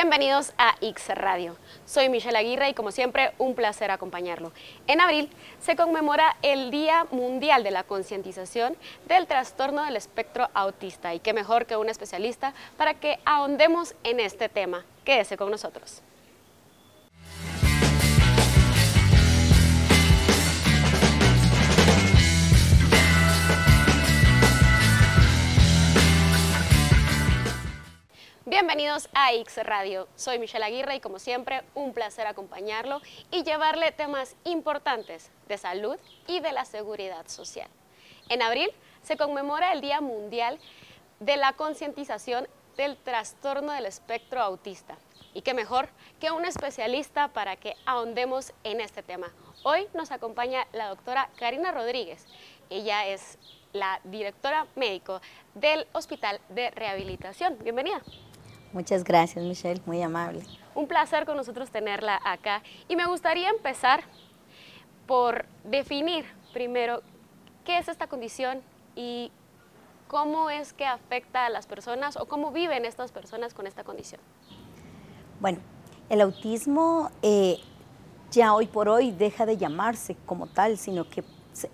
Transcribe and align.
Bienvenidos 0.00 0.52
a 0.58 0.76
X 0.80 1.08
Radio. 1.08 1.56
Soy 1.84 2.08
Michelle 2.08 2.38
Aguirre 2.38 2.68
y 2.68 2.74
como 2.74 2.92
siempre 2.92 3.32
un 3.36 3.56
placer 3.56 3.90
acompañarlo. 3.90 4.52
En 4.86 5.00
abril 5.00 5.28
se 5.60 5.74
conmemora 5.74 6.36
el 6.42 6.70
Día 6.70 7.08
Mundial 7.10 7.64
de 7.64 7.72
la 7.72 7.82
Concientización 7.82 8.76
del 9.08 9.26
Trastorno 9.26 9.84
del 9.84 9.96
Espectro 9.96 10.50
Autista 10.54 11.16
y 11.16 11.18
qué 11.18 11.32
mejor 11.32 11.66
que 11.66 11.76
un 11.76 11.88
especialista 11.88 12.54
para 12.76 12.94
que 12.94 13.18
ahondemos 13.24 13.96
en 14.04 14.20
este 14.20 14.48
tema. 14.48 14.84
Quédese 15.04 15.36
con 15.36 15.50
nosotros. 15.50 16.00
Bienvenidos 28.50 29.10
a 29.12 29.34
X 29.34 29.58
Radio. 29.62 30.08
Soy 30.16 30.38
Michelle 30.38 30.64
Aguirre 30.64 30.94
y 30.94 31.00
como 31.00 31.18
siempre 31.18 31.64
un 31.74 31.92
placer 31.92 32.26
acompañarlo 32.26 33.02
y 33.30 33.42
llevarle 33.42 33.92
temas 33.92 34.36
importantes 34.44 35.30
de 35.48 35.58
salud 35.58 35.98
y 36.26 36.40
de 36.40 36.52
la 36.52 36.64
seguridad 36.64 37.28
social. 37.28 37.68
En 38.30 38.40
abril 38.40 38.70
se 39.02 39.18
conmemora 39.18 39.74
el 39.74 39.82
Día 39.82 40.00
Mundial 40.00 40.58
de 41.20 41.36
la 41.36 41.52
Concientización 41.52 42.48
del 42.78 42.96
Trastorno 42.96 43.72
del 43.72 43.84
Espectro 43.84 44.40
Autista. 44.40 44.96
Y 45.34 45.42
qué 45.42 45.52
mejor 45.52 45.90
que 46.18 46.30
un 46.30 46.46
especialista 46.46 47.28
para 47.28 47.56
que 47.56 47.76
ahondemos 47.84 48.54
en 48.64 48.80
este 48.80 49.02
tema. 49.02 49.30
Hoy 49.62 49.88
nos 49.92 50.10
acompaña 50.10 50.66
la 50.72 50.88
doctora 50.88 51.28
Karina 51.38 51.70
Rodríguez. 51.70 52.24
Ella 52.70 53.08
es 53.08 53.36
la 53.74 54.00
directora 54.04 54.66
médico 54.74 55.20
del 55.52 55.86
Hospital 55.92 56.40
de 56.48 56.70
Rehabilitación. 56.70 57.58
Bienvenida. 57.60 58.00
Muchas 58.72 59.04
gracias, 59.04 59.44
Michelle, 59.44 59.80
muy 59.86 60.02
amable. 60.02 60.42
Un 60.74 60.86
placer 60.86 61.24
con 61.24 61.36
nosotros 61.36 61.70
tenerla 61.70 62.20
acá. 62.24 62.62
Y 62.88 62.96
me 62.96 63.06
gustaría 63.06 63.48
empezar 63.48 64.02
por 65.06 65.46
definir 65.64 66.26
primero 66.52 67.02
qué 67.64 67.78
es 67.78 67.88
esta 67.88 68.06
condición 68.06 68.60
y 68.94 69.32
cómo 70.06 70.50
es 70.50 70.72
que 70.72 70.86
afecta 70.86 71.46
a 71.46 71.50
las 71.50 71.66
personas 71.66 72.16
o 72.16 72.26
cómo 72.26 72.50
viven 72.50 72.84
estas 72.84 73.12
personas 73.12 73.54
con 73.54 73.66
esta 73.66 73.84
condición. 73.84 74.20
Bueno, 75.40 75.58
el 76.08 76.20
autismo 76.20 77.10
eh, 77.22 77.58
ya 78.30 78.54
hoy 78.54 78.66
por 78.66 78.88
hoy 78.88 79.12
deja 79.12 79.46
de 79.46 79.56
llamarse 79.56 80.16
como 80.26 80.46
tal, 80.46 80.78
sino 80.78 81.08
que 81.08 81.24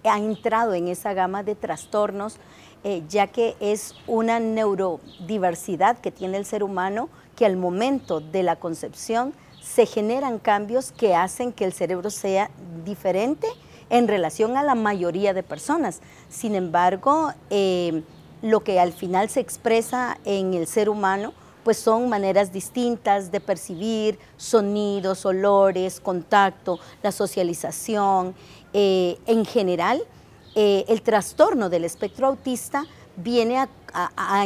ha 0.05 0.19
entrado 0.19 0.75
en 0.75 0.89
esa 0.89 1.13
gama 1.13 1.43
de 1.43 1.55
trastornos 1.55 2.37
eh, 2.85 3.03
ya 3.09 3.27
que 3.27 3.57
es 3.61 3.95
una 4.07 4.41
neurodiversidad 4.41 5.99
que 5.99 6.11
tiene 6.11 6.37
el 6.37 6.45
ser 6.45 6.63
humano 6.63 7.09
que 7.35 7.47
al 7.47 7.57
momento 7.57 8.21
de 8.21 8.43
la 8.43 8.57
concepción 8.57 9.33
se 9.63 9.87
generan 9.87 10.39
cambios 10.39 10.93
que 10.93 11.15
hacen 11.15 11.53
que 11.53 11.65
el 11.65 11.73
cerebro 11.73 12.11
sea 12.11 12.51
diferente 12.85 13.49
en 13.91 14.07
relación 14.07 14.57
a 14.57 14.63
la 14.63 14.75
mayoría 14.75 15.33
de 15.33 15.43
personas. 15.43 16.01
Sin 16.29 16.55
embargo, 16.55 17.33
eh, 17.51 18.03
lo 18.43 18.63
que 18.63 18.79
al 18.79 18.93
final 18.93 19.31
se 19.31 19.41
expresa 19.41 20.19
en 20.25 20.53
el 20.55 20.67
ser 20.67 20.91
humano, 20.91 21.33
pues 21.65 21.79
son 21.79 22.11
maneras 22.11 22.53
distintas 22.53 23.33
de 23.33 23.41
percibir 23.41 24.19
sonidos, 24.37 25.25
olores, 25.25 25.99
contacto, 25.99 26.79
la 27.03 27.11
socialización. 27.11 28.35
Eh, 28.75 29.19
en 29.27 29.47
general, 29.47 30.03
eh, 30.55 30.85
el 30.89 31.03
trastorno 31.03 31.69
del 31.69 31.85
espectro 31.85 32.29
autista 32.29 32.85
viene 33.17 33.59
a, 33.59 33.69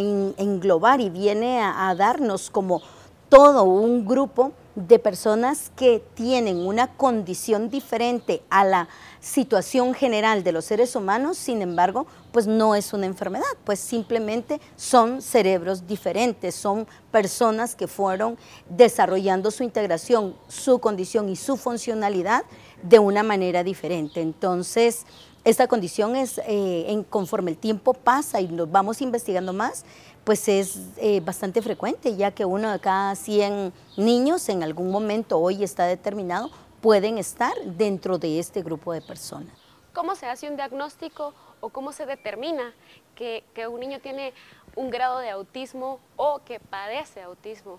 englobar 0.00 1.00
y 1.00 1.08
viene 1.08 1.60
a, 1.62 1.94
darnos 1.94 2.50
como 2.50 2.82
todo 3.28 3.64
un 3.64 4.06
grupo 4.06 4.52
de 4.74 4.98
personas 4.98 5.72
que 5.74 6.02
tienen 6.14 6.58
una 6.58 6.86
condición 6.96 7.68
diferente 7.68 8.42
a 8.48 8.64
la 8.64 8.88
situación 9.20 9.92
general 9.92 10.44
de 10.44 10.52
los 10.52 10.66
seres 10.66 10.94
humanos, 10.94 11.36
sin 11.36 11.62
embargo, 11.62 12.06
pues 12.30 12.46
no 12.46 12.74
es 12.74 12.92
una 12.92 13.06
enfermedad, 13.06 13.44
pues 13.64 13.80
simplemente 13.80 14.60
son 14.76 15.20
cerebros 15.20 15.86
diferentes, 15.86 16.54
son 16.54 16.86
personas 17.10 17.74
que 17.74 17.88
fueron 17.88 18.38
desarrollando 18.68 19.50
su 19.50 19.64
integración, 19.64 20.36
su 20.46 20.78
condición 20.78 21.28
y 21.28 21.36
su 21.36 21.56
funcionalidad 21.56 22.44
de 22.82 22.98
una 22.98 23.22
manera 23.22 23.64
diferente. 23.64 24.20
Entonces, 24.20 25.04
esta 25.44 25.66
condición 25.66 26.16
es, 26.16 26.38
eh, 26.38 26.86
en, 26.88 27.04
conforme 27.04 27.50
el 27.50 27.56
tiempo 27.56 27.94
pasa 27.94 28.40
y 28.40 28.48
nos 28.48 28.70
vamos 28.70 29.00
investigando 29.00 29.52
más, 29.52 29.84
pues 30.24 30.46
es 30.48 30.78
eh, 30.98 31.20
bastante 31.20 31.62
frecuente, 31.62 32.14
ya 32.16 32.32
que 32.32 32.44
uno 32.44 32.70
de 32.70 32.80
cada 32.80 33.14
100 33.14 33.72
niños 33.96 34.48
en 34.48 34.62
algún 34.62 34.90
momento, 34.90 35.38
hoy 35.38 35.64
está 35.64 35.86
determinado, 35.86 36.50
pueden 36.82 37.18
estar 37.18 37.54
dentro 37.64 38.18
de 38.18 38.38
este 38.38 38.62
grupo 38.62 38.92
de 38.92 39.00
personas. 39.00 39.52
¿Cómo 39.94 40.14
se 40.14 40.26
hace 40.26 40.48
un 40.48 40.56
diagnóstico 40.56 41.32
o 41.60 41.70
cómo 41.70 41.92
se 41.92 42.04
determina 42.04 42.74
que, 43.14 43.42
que 43.54 43.66
un 43.66 43.80
niño 43.80 44.00
tiene 44.00 44.32
un 44.76 44.90
grado 44.90 45.18
de 45.18 45.30
autismo 45.30 45.98
o 46.16 46.40
que 46.44 46.60
padece 46.60 47.22
autismo? 47.22 47.78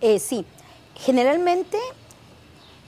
Eh, 0.00 0.18
sí, 0.18 0.44
generalmente 0.94 1.78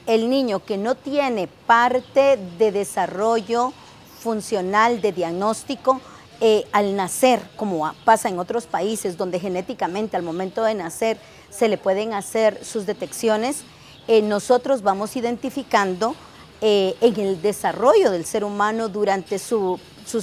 el 0.07 0.29
niño 0.29 0.65
que 0.65 0.77
no 0.77 0.95
tiene 0.95 1.47
parte 1.47 2.37
de 2.59 2.73
desarrollo 2.73 3.73
funcional 4.21 5.01
de 5.01 5.13
diagnóstico 5.13 6.01
eh, 6.43 6.65
al 6.73 6.97
nacer, 6.97 7.41
como 7.57 7.93
pasa 8.05 8.29
en 8.29 8.39
otros 8.39 8.67
países 8.67 9.17
donde 9.17 9.41
genéticamente 9.41 10.17
al 10.17 10.23
momento 10.23 10.63
de 10.63 10.75
nacer 10.75 11.19
se 11.51 11.69
le 11.69 11.77
pueden 11.77 12.15
hacer 12.15 12.65
sus 12.65 12.87
detecciones, 12.87 13.63
eh, 14.09 14.23
nosotros 14.23 14.83
vamos 14.83 15.17
identificando 15.17 16.15
eh, 16.63 16.95
en 17.01 17.19
el 17.21 17.43
desarrollo 17.43 18.11
del 18.11 18.25
ser 18.25 18.45
humano 18.45 18.89
durante 18.89 19.39
sus 19.39 19.81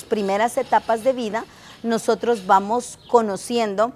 primeras 0.08 0.58
etapas 0.58 1.04
de 1.04 1.14
vida, 1.14 1.46
nosotros 1.84 2.46
vamos 2.46 2.98
conociendo 3.10 3.92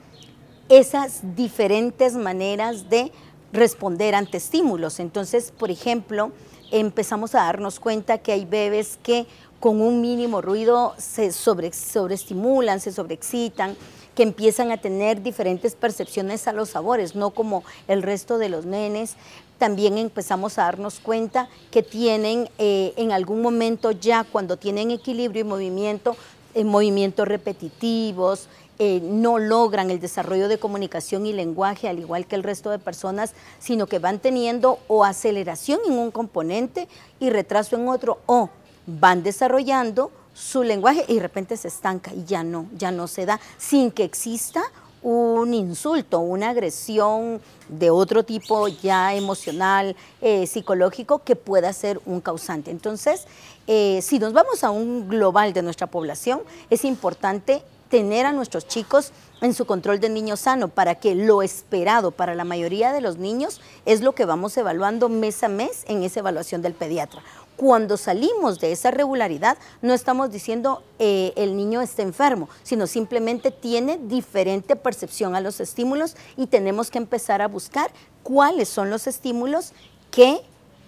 esas 0.69 1.22
diferentes 1.35 2.13
maneras 2.13 2.89
de 2.89 3.12
responder 3.51 4.16
ante 4.16 4.38
estímulos. 4.38 5.00
Entonces, 5.00 5.51
por 5.51 5.72
ejemplo, 5.72 6.31
empezamos 6.72 7.35
a 7.35 7.44
darnos 7.44 7.79
cuenta 7.79 8.19
que 8.19 8.31
hay 8.31 8.45
bebés 8.45 8.97
que 9.03 9.28
con 9.62 9.80
un 9.80 10.02
mínimo 10.02 10.42
ruido 10.42 10.96
se 10.98 11.32
sobre, 11.32 11.72
sobreestimulan, 11.72 12.82
se 12.82 12.92
sobreexcitan, 12.92 13.78
que 14.16 14.24
empiezan 14.24 14.72
a 14.72 14.78
tener 14.78 15.22
diferentes 15.22 15.76
percepciones 15.76 16.48
a 16.48 16.52
los 16.52 16.70
sabores, 16.70 17.16
no 17.16 17.30
como 17.30 17.64
el 17.88 18.02
resto 18.02 18.40
de 18.40 18.50
los 18.50 18.66
nenes. 18.66 19.16
También 19.60 20.00
empezamos 20.00 20.58
a 20.58 20.64
darnos 20.64 21.00
cuenta 21.00 21.48
que 21.70 21.84
tienen 21.84 22.50
eh, 22.58 22.94
en 22.98 23.12
algún 23.12 23.42
momento 23.42 23.92
ya 23.92 24.26
cuando 24.26 24.58
tienen 24.58 24.90
equilibrio 24.90 25.42
y 25.42 25.48
movimiento, 25.48 26.18
eh, 26.56 26.64
movimientos 26.64 27.28
repetitivos, 27.28 28.50
eh, 28.80 29.00
no 29.00 29.38
logran 29.38 29.92
el 29.92 30.00
desarrollo 30.00 30.48
de 30.48 30.58
comunicación 30.58 31.28
y 31.28 31.34
lenguaje 31.34 31.88
al 31.88 32.00
igual 32.00 32.26
que 32.26 32.36
el 32.36 32.42
resto 32.42 32.72
de 32.72 32.80
personas, 32.80 33.36
sino 33.60 33.86
que 33.86 34.00
van 34.00 34.18
teniendo 34.18 34.80
o 34.88 35.06
aceleración 35.06 35.80
en 35.86 35.94
un 35.94 36.10
componente 36.10 36.88
y 37.20 37.30
retraso 37.30 37.76
en 37.76 37.88
otro, 37.88 38.18
o 38.26 38.50
van 38.86 39.24
desarrollando 39.24 40.12
su 40.34 40.64
lenguaje 40.64 41.06
y 41.08 41.16
de 41.16 41.22
repente 41.22 41.58
se 41.58 41.68
estanca 41.68 42.14
y 42.14 42.24
ya 42.25 42.44
no, 42.44 42.68
ya 42.78 42.92
no 42.92 43.08
se 43.08 43.25
da, 43.25 43.40
sin 43.58 43.92
que 43.92 44.03
exista 44.03 44.62
un 45.03 45.53
insulto, 45.53 46.19
una 46.19 46.50
agresión 46.50 47.42
de 47.69 47.90
otro 47.90 48.24
tipo 48.24 48.68
ya 48.68 49.16
emocional, 49.16 49.95
eh, 50.22 50.45
psicológico, 50.45 51.19
que 51.19 51.36
pueda 51.36 51.74
ser 51.74 52.00
un 52.06 52.22
causante. 52.22 52.69
Entonces, 52.69 53.25
eh, 53.68 54.00
si 54.04 54.19
nos 54.19 54.33
vamos 54.33 54.63
a 54.63 54.69
un 54.69 55.07
global 55.07 55.54
de 55.54 55.63
nuestra 55.63 55.88
población, 55.88 56.42
es 56.69 56.86
importante 56.86 57.63
tener 57.89 58.25
a 58.25 58.31
nuestros 58.31 58.68
chicos 58.68 59.12
en 59.42 59.54
su 59.54 59.66
control 59.66 60.00
de 60.00 60.07
niño 60.07 60.38
sano 60.38 60.69
para 60.69 60.95
que 60.95 61.13
lo 61.13 61.42
esperado 61.42 62.12
para 62.12 62.36
la 62.36 62.45
mayoría 62.45 62.94
de 62.94 63.01
los 63.01 63.18
niños 63.18 63.60
es 63.86 64.01
lo 64.01 64.13
que 64.13 64.25
vamos 64.25 64.56
evaluando 64.56 65.10
mes 65.10 65.44
a 65.44 65.50
mes 65.50 65.83
en 65.88 66.04
esa 66.04 66.22
evaluación 66.22 66.62
del 66.62 66.74
pediatra 66.74 67.22
cuando 67.62 67.96
salimos 67.96 68.60
de 68.60 68.72
esa 68.72 68.90
regularidad, 68.90 69.56
no 69.84 69.94
estamos 69.94 70.31
diciendo 70.31 70.81
eh, 70.98 71.31
el 71.36 71.56
niño 71.56 71.81
está 71.81 72.02
enfermo, 72.02 72.50
sino 72.63 72.88
simplemente 72.88 73.52
tiene 73.52 74.00
diferente 74.00 74.75
percepción 74.75 75.36
a 75.36 75.42
los 75.42 75.60
estímulos 75.60 76.16
y 76.38 76.48
tenemos 76.48 76.90
que 76.90 76.98
empezar 76.98 77.40
a 77.40 77.48
buscar 77.48 77.92
cuáles 78.24 78.68
son 78.68 78.90
los 78.90 79.06
estímulos 79.06 79.74
que 80.10 80.42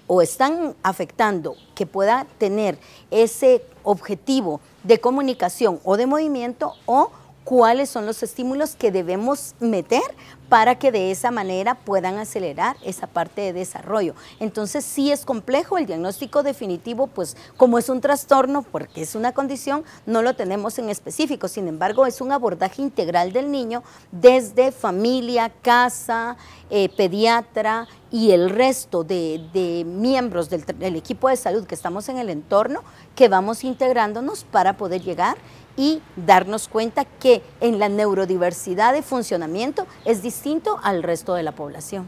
o 0.08 0.24
están 0.24 0.76
afectando 0.82 1.56
que 1.76 1.86
pueda 1.86 2.26
tener 2.40 2.80
ese 3.12 3.64
objetivo 3.84 4.60
de 4.82 5.00
comunicación 5.00 5.80
o 5.84 5.96
de 5.96 6.08
movimiento 6.08 6.74
o 6.88 7.12
cuáles 7.44 7.90
son 7.90 8.06
los 8.06 8.24
estímulos 8.24 8.76
que 8.76 8.92
debemos 8.92 9.56
meter 9.60 10.02
para 10.50 10.76
que 10.76 10.92
de 10.92 11.10
esa 11.10 11.32
manera 11.32 11.74
puedan 11.74 12.18
acelerar 12.18 12.78
esa 12.84 13.08
parte 13.08 13.42
de 13.42 13.54
desarrollo. 13.54 14.14
Entonces 14.40 14.86
sí 14.86 15.12
es 15.12 15.26
complejo, 15.26 15.78
el 15.78 15.88
diagnóstico 15.88 16.44
definitivo, 16.44 17.08
pues 17.08 17.36
como 17.58 17.80
es 17.80 17.90
un 17.90 18.02
trastorno, 18.02 18.62
porque 18.62 19.02
es 19.02 19.16
una 19.16 19.32
condición, 19.32 19.84
no 20.06 20.22
lo 20.22 20.36
tenemos 20.36 20.78
en 20.78 20.90
específico, 20.90 21.48
sin 21.48 21.68
embargo 21.68 22.06
es 22.06 22.22
un 22.22 22.32
abordaje 22.32 22.82
integral 22.84 23.34
del 23.34 23.50
niño 23.50 23.84
desde 24.12 24.72
familia, 24.72 25.52
casa, 25.62 26.38
eh, 26.70 26.90
pediatra 26.96 27.88
y 28.12 28.32
el 28.32 28.52
resto 28.52 29.04
de, 29.04 29.84
miembros 29.88 30.52
del, 30.52 30.64
del 30.66 30.96
equipo 30.96 31.30
de 31.30 31.36
salud 31.36 31.66
que 31.66 31.74
estamos 31.74 32.10
en 32.10 32.20
el 32.20 32.30
entorno, 32.30 32.84
que 33.16 33.28
vamos 33.28 33.64
integrándonos 33.64 34.44
para 34.44 34.78
poder 34.78 35.02
llegar 35.02 35.38
y 35.76 36.02
darnos 36.16 36.68
cuenta 36.68 37.06
que 37.06 37.42
en 37.62 37.80
la 37.80 37.90
neurodiversidad 37.90 38.94
de 38.94 39.02
funcionamiento 39.02 39.88
es 40.06 40.22
distinto 40.22 40.80
al 40.84 41.04
resto 41.04 41.34
de 41.34 41.44
la 41.44 41.52
población. 41.52 42.08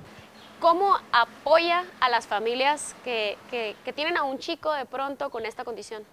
¿Cómo 0.59 0.95
apoya 1.11 1.83
a 1.99 2.09
las 2.09 2.27
familias 2.27 2.95
que, 3.03 3.37
tienen 3.95 4.17
a 4.17 4.23
un 4.23 4.39
chico 4.39 4.71
de 4.71 4.85
pronto 4.85 5.29
con 5.29 5.45
esta 5.45 5.63
condición? 5.63 6.03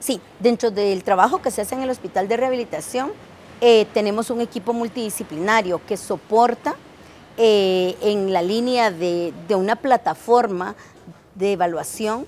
Sí, 0.00 0.20
dentro 0.40 0.70
del 0.70 1.02
trabajo 1.02 1.40
que 1.40 1.50
se 1.50 1.62
hace 1.62 1.74
en 1.74 1.82
el 1.82 1.90
Hospital 1.90 2.28
de 2.28 2.36
Rehabilitación, 2.36 3.12
eh, 3.60 3.86
tenemos 3.94 4.28
un 4.30 4.40
equipo 4.40 4.72
multidisciplinario 4.72 5.80
que 5.86 5.96
soporta 5.96 6.74
eh, 7.36 7.96
en 8.02 8.32
la 8.32 8.42
línea 8.42 8.90
de, 8.90 9.32
una 9.50 9.76
plataforma 9.76 10.74
de 11.34 11.52
evaluación 11.52 12.26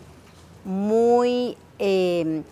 muy 0.64 1.56
eh, 1.78 2.42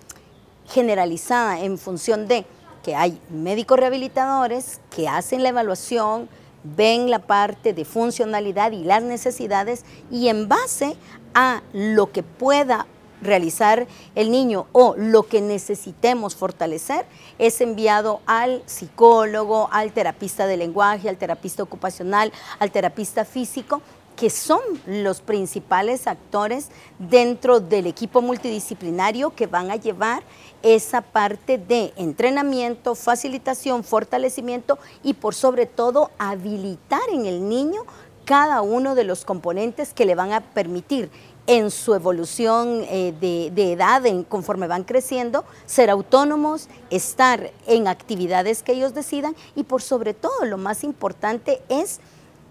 generalizada 0.75 1.61
en 1.61 1.79
función 1.79 2.27
de 2.27 2.45
que 2.83 2.97
hay 2.97 3.19
médicos 3.31 3.79
rehabilitadores 3.79 4.81
que 4.91 5.09
hacen 5.09 5.45
la 5.45 5.51
evaluación, 5.51 6.29
ven 6.65 7.11
la 7.11 7.21
parte 7.21 7.73
de 7.73 7.85
funcionalidad 7.85 8.73
y 8.73 8.83
las 8.83 9.03
necesidades 9.03 9.85
y 10.11 10.29
en 10.29 10.49
base 10.49 10.97
a 11.33 11.63
lo 11.73 12.11
que 12.11 12.25
pueda 12.25 12.89
realizar 13.23 13.87
el 14.17 14.33
niño 14.33 14.67
o 14.73 14.97
lo 14.99 15.23
que 15.23 15.41
necesitemos 15.41 16.35
fortalecer 16.35 17.07
es 17.39 17.61
enviado 17.61 18.21
al 18.27 18.63
psicólogo, 18.67 19.69
al 19.71 19.93
terapista 19.93 20.47
de 20.47 20.57
lenguaje, 20.57 21.09
al 21.09 21.17
terapista 21.17 21.63
ocupacional, 21.63 22.33
al 22.59 22.73
terapista 22.73 23.25
físico 23.25 23.81
que 24.17 24.31
son 24.31 24.61
los 24.87 25.21
principales 25.21 26.07
actores 26.07 26.69
dentro 26.99 27.61
del 27.61 27.87
equipo 27.87 28.23
multidisciplinario 28.23 29.35
que 29.35 29.47
van 29.47 29.71
a 29.71 29.77
llevar 29.77 30.23
esa 30.65 31.03
parte 31.03 31.59
de 31.59 31.93
entrenamiento, 31.97 32.95
facilitación, 32.95 33.85
fortalecimiento 33.85 34.79
y 35.03 35.13
por 35.13 35.35
sobre 35.35 35.67
todo 35.67 36.11
habilitar 36.19 37.03
en 37.13 37.27
el 37.27 37.49
niño 37.49 37.83
cada 38.25 38.63
uno 38.63 38.95
de 38.95 39.05
los 39.05 39.27
componentes 39.27 39.93
que 39.93 40.07
le 40.07 40.15
van 40.15 40.33
a 40.33 40.41
permitir 40.41 41.11
en 41.47 41.71
su 41.71 41.95
evolución 41.95 42.85
eh, 42.89 43.13
de, 43.21 43.73
edad, 43.73 44.07
en, 44.07 44.25
conforme 44.25 44.67
van 44.67 44.85
creciendo, 44.85 45.45
ser 45.67 45.91
autónomos, 45.91 46.69
estar 46.89 47.53
en 47.67 47.87
actividades 47.87 48.63
que 48.63 48.73
ellos 48.73 48.95
decidan 48.95 49.37
y 49.55 49.65
por 49.65 49.83
sobre 49.83 50.15
todo 50.15 50.47
lo 50.47 50.57
más 50.57 50.83
importante 50.83 51.61
es 51.69 52.01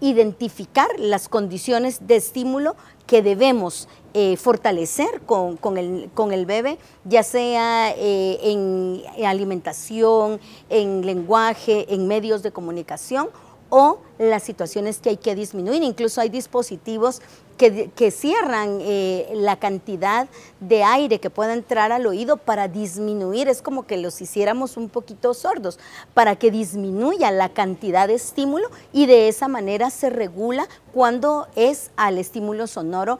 identificar 0.00 0.88
las 0.98 1.28
condiciones 1.28 2.06
de 2.06 2.16
estímulo 2.16 2.76
que 3.06 3.22
debemos 3.22 3.88
eh, 4.16 4.36
fortalecer 4.36 5.22
con, 5.26 5.58
el, 5.76 6.08
con, 6.14 6.32
el, 6.32 6.46
bebé, 6.46 6.78
ya 7.04 7.24
sea 7.24 7.92
eh, 7.96 8.38
en 8.42 9.02
alimentación, 9.26 10.40
en 10.70 11.04
lenguaje, 11.04 11.92
en 11.92 12.06
medios 12.06 12.44
de 12.44 12.52
comunicación 12.52 13.28
o 13.70 13.98
las 14.18 14.44
situaciones 14.44 15.00
que 15.00 15.10
hay 15.10 15.16
que 15.16 15.34
disminuir. 15.34 15.82
Incluso 15.82 16.20
hay 16.20 16.28
dispositivos 16.28 17.22
que, 17.56 18.10
cierran 18.10 18.78
eh, 18.80 19.28
la 19.34 19.56
cantidad 19.56 20.28
de 20.60 20.82
aire 20.82 21.20
que 21.20 21.30
pueda 21.30 21.52
entrar 21.52 21.92
al 21.92 22.06
oído 22.06 22.36
para 22.36 22.68
disminuir, 22.68 23.48
es 23.48 23.62
como 23.62 23.86
que 23.86 23.96
los 23.96 24.20
hiciéramos 24.20 24.76
un 24.76 24.88
poquito 24.88 25.34
sordos, 25.34 25.78
para 26.14 26.36
que 26.36 26.50
disminuya 26.50 27.30
la 27.30 27.48
cantidad 27.48 28.08
de 28.08 28.14
estímulo 28.14 28.68
y 28.92 29.06
de 29.06 29.28
esa 29.28 29.48
manera 29.48 29.90
se 29.90 30.10
regula 30.10 30.68
cuando 30.92 31.46
es 31.56 31.90
al 31.96 32.18
estímulo 32.18 32.66
sonoro 32.66 33.18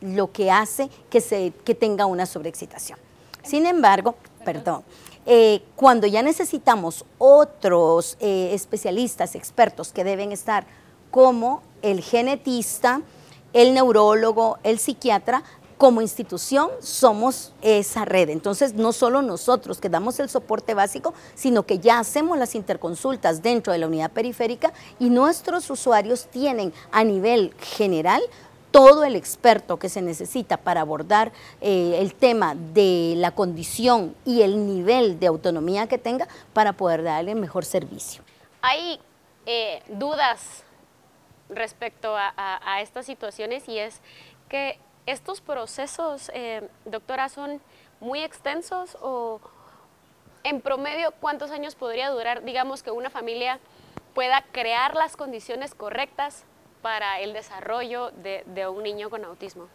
lo 0.00 0.32
que 0.32 0.50
hace 0.50 0.88
que, 1.10 1.20
se, 1.20 1.52
que 1.64 1.74
tenga 1.74 2.06
una 2.06 2.26
sobreexcitación. 2.26 2.98
Sin 3.42 3.66
embargo, 3.66 4.14
perdón, 4.44 4.84
eh, 5.26 5.62
cuando 5.76 6.06
ya 6.06 6.22
necesitamos 6.22 7.04
otros 7.18 8.16
eh, 8.20 8.50
especialistas, 8.52 9.34
expertos 9.34 9.92
que 9.92 10.04
deben 10.04 10.32
estar 10.32 10.66
como 11.10 11.62
el 11.82 12.00
genetista, 12.00 13.02
el 13.52 13.74
neurólogo, 13.74 14.58
el 14.62 14.78
psiquiatra, 14.78 15.42
como 15.82 16.00
institución 16.00 16.70
somos 16.80 17.52
esa 17.60 18.04
red. 18.04 18.28
Entonces, 18.28 18.74
no 18.74 18.92
solo 18.92 19.20
nosotros 19.20 19.80
que 19.80 19.88
damos 19.88 20.20
el 20.20 20.28
soporte 20.28 20.74
básico, 20.74 21.12
sino 21.34 21.64
que 21.64 21.80
ya 21.80 21.98
hacemos 21.98 22.38
las 22.38 22.54
interconsultas 22.54 23.42
dentro 23.42 23.72
de 23.72 23.80
la 23.80 23.88
unidad 23.88 24.12
periférica 24.12 24.72
y 25.00 25.10
nuestros 25.10 25.68
usuarios 25.70 26.26
tienen 26.26 26.72
a 26.92 27.02
nivel 27.02 27.52
general 27.58 28.22
todo 28.70 29.02
el 29.02 29.16
experto 29.16 29.78
que 29.78 29.88
se 29.88 30.02
necesita 30.02 30.56
para 30.56 30.82
abordar 30.82 31.32
eh, 31.60 31.96
el 31.98 32.14
tema 32.14 32.54
de 32.54 33.14
la 33.16 33.32
condición 33.32 34.14
y 34.24 34.42
el 34.42 34.66
nivel 34.66 35.18
de 35.18 35.26
autonomía 35.26 35.88
que 35.88 35.98
tenga 35.98 36.28
para 36.52 36.74
poder 36.74 37.02
darle 37.02 37.34
mejor 37.34 37.64
servicio. 37.64 38.22
Hay 38.62 39.00
eh, 39.46 39.82
dudas 39.88 40.62
respecto 41.54 42.14
a, 42.16 42.80
estas 42.80 43.06
situaciones 43.06 43.68
y 43.68 43.78
es 43.78 44.00
que 44.48 44.78
estos 45.06 45.40
procesos, 45.40 46.30
eh, 46.34 46.68
doctora, 46.84 47.28
son 47.28 47.60
muy 48.00 48.22
extensos 48.22 48.96
o 49.00 49.40
en 50.44 50.60
promedio 50.60 51.12
cuántos 51.20 51.50
años 51.50 51.74
podría 51.74 52.10
durar, 52.10 52.44
digamos, 52.44 52.82
que 52.82 52.90
una 52.90 53.10
familia 53.10 53.58
pueda 54.14 54.44
crear 54.52 54.94
las 54.94 55.16
condiciones 55.16 55.74
correctas 55.74 56.44
para 56.82 57.20
el 57.20 57.32
desarrollo 57.32 58.10
de, 58.10 58.66
un 58.66 58.82
niño 58.82 59.08
con 59.08 59.24
autismo? 59.24 59.68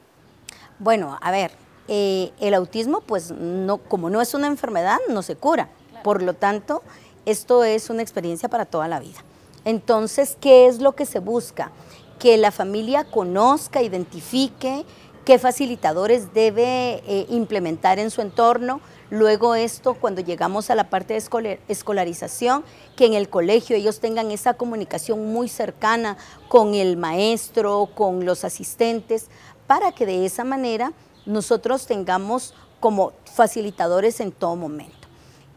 Bueno, 0.79 1.17
a 1.21 1.31
ver, 1.31 1.51
eh, 1.87 2.31
el 2.39 2.53
autismo, 2.53 3.01
pues 3.01 3.31
no, 3.31 3.77
como 3.77 4.09
no 4.09 4.21
es 4.21 4.33
una 4.33 4.47
enfermedad, 4.47 4.97
no 5.09 5.23
se 5.23 5.35
cura. 5.35 5.69
Por 6.03 6.21
lo 6.21 6.33
tanto, 6.33 6.83
esto 7.25 7.63
es 7.63 7.89
una 7.89 8.01
experiencia 8.01 8.49
para 8.49 8.65
toda 8.65 8.87
la 8.87 8.99
vida. 8.99 9.19
Entonces, 9.67 10.37
¿qué 10.39 10.67
es 10.67 10.79
lo 10.79 10.93
que 10.93 11.05
se 11.05 11.19
busca? 11.19 11.73
Que 12.19 12.37
la 12.37 12.51
familia 12.51 13.03
conozca, 13.03 13.81
identifique 13.81 14.85
qué 15.25 15.37
facilitadores 15.37 16.33
debe 16.33 17.03
eh, 17.05 17.25
implementar 17.27 17.99
en 17.99 18.09
su 18.09 18.21
entorno. 18.21 18.79
Luego 19.09 19.55
esto, 19.55 19.95
cuando 19.95 20.21
llegamos 20.21 20.69
a 20.69 20.75
la 20.75 20.89
parte 20.89 21.15
de 21.15 21.59
escolarización, 21.67 22.63
que 22.95 23.07
en 23.07 23.13
el 23.13 23.27
colegio 23.27 23.75
ellos 23.75 23.99
tengan 23.99 24.31
esa 24.31 24.53
comunicación 24.53 25.33
muy 25.33 25.49
cercana 25.49 26.15
con 26.47 26.73
el 26.73 26.95
maestro, 26.95 27.89
con 27.93 28.25
los 28.25 28.45
asistentes, 28.45 29.27
para 29.67 29.91
que 29.91 30.05
de 30.05 30.25
esa 30.25 30.45
manera 30.45 30.93
nosotros 31.25 31.87
tengamos 31.87 32.53
como 32.79 33.11
facilitadores 33.25 34.21
en 34.21 34.31
todo 34.31 34.55
momento. 34.55 35.09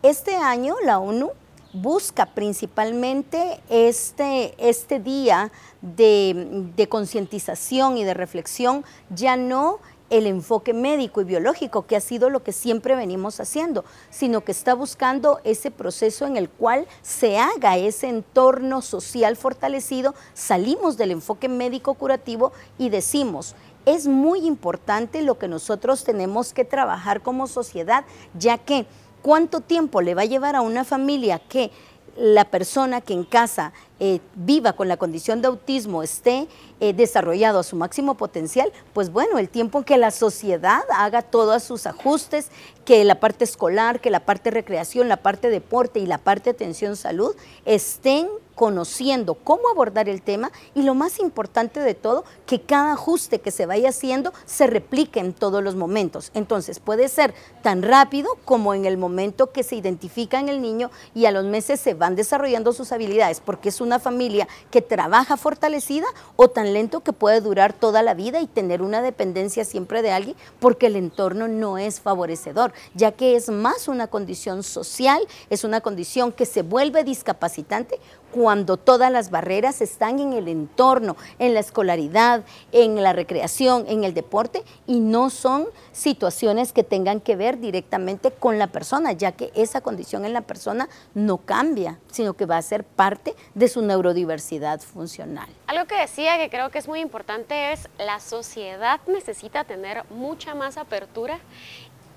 Este 0.03 0.35
año 0.35 0.75
la 0.85 0.99
ONU 0.99 1.31
busca 1.73 2.27
principalmente 2.27 3.61
este, 3.69 4.55
este 4.59 5.01
día 5.01 5.53
de, 5.83 6.87
concientización 6.89 7.97
y 7.97 8.05
de 8.05 8.15
reflexión, 8.15 8.85
ya 9.11 9.37
no 9.37 9.79
el 10.11 10.27
enfoque 10.27 10.75
médico 10.75 11.21
y 11.21 11.25
biológico, 11.25 11.87
que 11.87 11.95
ha 11.95 12.01
sido 12.01 12.31
lo 12.31 12.43
que 12.43 12.53
siempre 12.53 12.97
venimos 12.97 13.39
haciendo, 13.39 13.85
sino 14.11 14.41
que 14.41 14.51
está 14.51 14.75
buscando 14.75 15.41
ese 15.45 15.71
proceso 15.71 16.27
en 16.27 16.37
el 16.37 16.51
cual 16.51 16.89
se 17.01 17.39
haga 17.39 17.77
ese 17.77 18.09
entorno 18.09 18.83
social 18.83 19.37
fortalecido, 19.37 20.17
salimos 20.35 20.97
del 20.97 21.13
enfoque 21.13 21.49
médico 21.49 21.95
curativo 21.95 22.51
y 22.77 22.89
decimos, 22.89 23.55
es 23.87 24.09
muy 24.09 24.47
importante 24.47 25.23
lo 25.23 25.39
que 25.39 25.47
nosotros 25.47 26.03
tenemos 26.03 26.53
que 26.53 26.65
trabajar 26.65 27.23
como 27.23 27.47
sociedad, 27.47 28.05
ya 28.35 28.59
que 28.59 28.87
¿Cuánto 29.23 29.61
tiempo 29.61 30.01
le 30.01 30.15
va 30.15 30.23
a 30.23 30.27
llevar 30.27 30.57
a 30.57 30.61
una 30.61 30.85
familia 30.85 31.39
que 31.39 31.71
la 32.17 32.45
persona 32.45 33.01
que 33.01 33.13
en 33.13 33.25
casa 33.25 33.73
eh, 33.99 34.21
viva 34.35 34.73
con 34.75 34.89
la 34.89 34.97
condición 34.97 35.41
de 35.41 35.49
autismo 35.49 36.03
esté 36.03 36.49
eh, 36.81 36.93
desarrollado 36.93 37.61
a 37.61 37.63
su 37.63 37.77
máximo 37.77 38.17
potencial, 38.17 38.73
pues 38.93 39.11
bueno, 39.11 39.39
el 39.39 39.49
tiempo 39.49 39.79
en 39.79 39.85
que 39.85 39.97
la 39.97 40.11
sociedad 40.11 40.83
haga 40.95 41.23
todos 41.23 41.63
sus 41.63 41.87
ajustes, 41.87 42.49
que 42.85 43.05
la 43.05 43.21
parte 43.21 43.45
escolar, 43.45 44.01
que 44.01 44.11
la 44.11 44.21
parte 44.21 44.51
recreación, 44.51 45.09
la 45.09 45.19
parte 45.19 45.51
deporte 45.51 46.01
y 46.01 46.07
la 46.07 46.19
parte 46.19 46.51
atención 46.51 46.97
salud 46.97 47.35
estén 47.65 48.29
conociendo 48.61 49.37
cómo 49.37 49.71
abordar 49.71 50.11
el 50.11 50.21
tema 50.21 50.53
y 50.75 50.83
lo 50.83 50.95
más 50.95 51.19
importante 51.19 51.81
de 51.81 51.95
todo, 51.95 52.27
que 52.45 52.61
cada 52.61 52.93
ajuste 52.93 53.41
que 53.41 53.51
se 53.51 53.65
vaya 53.65 53.89
haciendo 53.89 54.35
se 54.45 54.67
replique 54.67 55.19
en 55.19 55.33
todos 55.33 55.65
los 55.65 55.77
momentos. 55.77 56.31
Entonces 56.35 56.79
puede 56.79 57.09
ser 57.09 57.33
tan 57.63 57.83
rápido 57.83 58.29
como 58.45 58.75
en 58.75 58.85
el 58.85 58.99
momento 58.99 59.51
que 59.51 59.63
se 59.63 59.77
identifica 59.77 60.39
en 60.39 60.51
el 60.51 60.61
niño 60.61 60.91
y 61.15 61.25
a 61.25 61.31
los 61.31 61.47
meses 61.47 61.81
se 61.81 61.95
van 61.95 62.17
desarrollando 62.17 62.75
sus 62.75 62.93
habilidades, 62.93 63.41
porque 63.41 63.71
es 63.71 63.81
una 63.81 63.99
familia 63.99 64.47
que 64.71 64.83
trabaja 64.83 65.39
fortalecida 65.39 66.09
o 66.37 66.51
tan 66.51 66.75
lento 66.75 67.01
que 67.01 67.15
puede 67.15 67.41
durar 67.41 67.73
toda 67.73 68.03
la 68.03 68.13
vida 68.13 68.43
y 68.43 68.47
tener 68.47 68.83
una 68.83 69.01
dependencia 69.01 69.65
siempre 69.65 70.03
de 70.03 70.13
alguien 70.13 70.37
porque 70.59 70.89
el 70.89 70.97
entorno 70.97 71.49
no 71.49 71.79
es 71.79 72.03
favorecedor, 72.03 72.75
ya 72.95 73.13
que 73.13 73.37
es 73.37 73.49
más 73.49 73.89
una 73.89 74.09
condición 74.09 74.63
social, 74.63 75.27
es 75.49 75.65
una 75.65 75.81
condición 75.81 76.31
que 76.31 76.45
se 76.45 76.61
vuelve 76.61 77.05
discapacitante 77.05 77.99
cuando 78.33 78.77
todas 78.77 79.11
las 79.11 79.31
barreras 79.31 79.81
están 79.81 80.19
en 80.19 80.33
el 80.33 80.49
entorno, 80.49 81.17
en 81.39 81.55
la 81.55 81.61
escolaridad, 81.61 82.45
en 82.73 83.03
la 83.03 83.13
recreación, 83.13 83.85
en 83.89 84.05
el 84.05 84.15
deporte 84.15 84.63
y 84.87 85.01
no 85.01 85.31
son 85.31 85.67
situaciones 85.93 86.73
que 86.73 86.85
tengan 86.85 87.21
que 87.21 87.37
ver 87.37 87.59
directamente 87.59 88.31
con 88.31 88.59
la 88.59 88.69
persona, 88.69 89.13
ya 89.13 89.33
que 89.33 89.51
esa 89.55 89.81
condición 89.81 90.25
en 90.25 90.33
la 90.33 90.43
persona 90.43 90.89
no 91.15 91.39
cambia, 91.39 91.99
sino 92.11 92.35
que 92.35 92.47
va 92.47 92.57
a 92.57 92.63
ser 92.63 92.85
parte 92.85 93.35
de 93.55 93.69
su 93.69 93.83
neurodiversidad 93.83 94.81
funcional. 94.81 95.49
Algo 95.67 95.87
que 95.87 95.97
decía 95.97 96.39
que 96.39 96.51
creo 96.51 96.71
que 96.71 96.79
es 96.79 96.89
muy 96.89 97.01
importante 97.01 97.73
es 97.73 97.89
la 97.99 98.21
sociedad 98.21 99.01
necesita 99.07 99.65
tener 99.65 100.05
mucha 100.11 100.55
más 100.55 100.77
apertura 100.77 101.39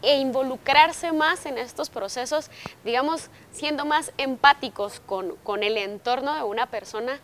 e 0.03 0.17
involucrarse 0.17 1.11
más 1.11 1.47
en 1.47 1.57
estos 1.57 1.89
procesos, 1.89 2.51
digamos, 2.83 3.29
siendo 3.51 3.85
más 3.85 4.11
empáticos 4.17 4.99
con, 4.99 5.35
con 5.37 5.63
el 5.63 5.77
entorno 5.77 6.35
de 6.35 6.43
una 6.43 6.67
persona 6.67 7.19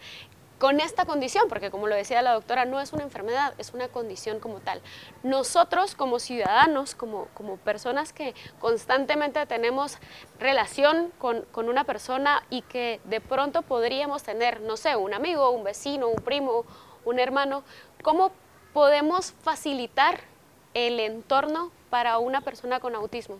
con 0.60 0.82
esta 0.82 1.06
condición, 1.06 1.46
porque 1.48 1.72
como 1.72 1.88
lo 1.88 1.96
decía 1.96 2.22
la 2.22 2.34
doctora, 2.34 2.66
no 2.66 2.82
es 2.82 2.92
una 2.92 3.04
enfermedad, 3.04 3.54
es 3.58 3.74
una 3.74 3.88
condición 3.88 4.42
como 4.42 4.60
tal. 4.60 4.82
Nosotros 5.24 5.96
como 5.96 6.20
ciudadanos, 6.20 6.96
como, 6.96 7.28
como 7.34 7.56
personas 7.56 8.12
que 8.12 8.36
constantemente 8.60 9.46
tenemos 9.46 9.98
relación 10.38 11.14
con, 11.18 11.44
con, 11.54 11.70
una 11.70 11.86
persona 11.86 12.44
y 12.50 12.62
que 12.64 13.00
de 13.06 13.22
pronto 13.22 13.62
podríamos 13.62 14.24
tener, 14.24 14.60
no 14.60 14.76
sé, 14.76 14.98
un 14.98 15.14
amigo, 15.14 15.50
un 15.50 15.64
vecino, 15.64 16.10
un 16.10 16.22
primo, 16.22 16.66
un 17.06 17.20
hermano, 17.20 17.64
¿cómo 18.04 18.32
podemos 18.74 19.34
facilitar 19.42 20.20
el 20.74 21.00
entorno 21.00 21.72
para 21.90 22.20
una 22.20 22.42
persona 22.42 22.80
con 22.80 22.96
autismo? 22.96 23.38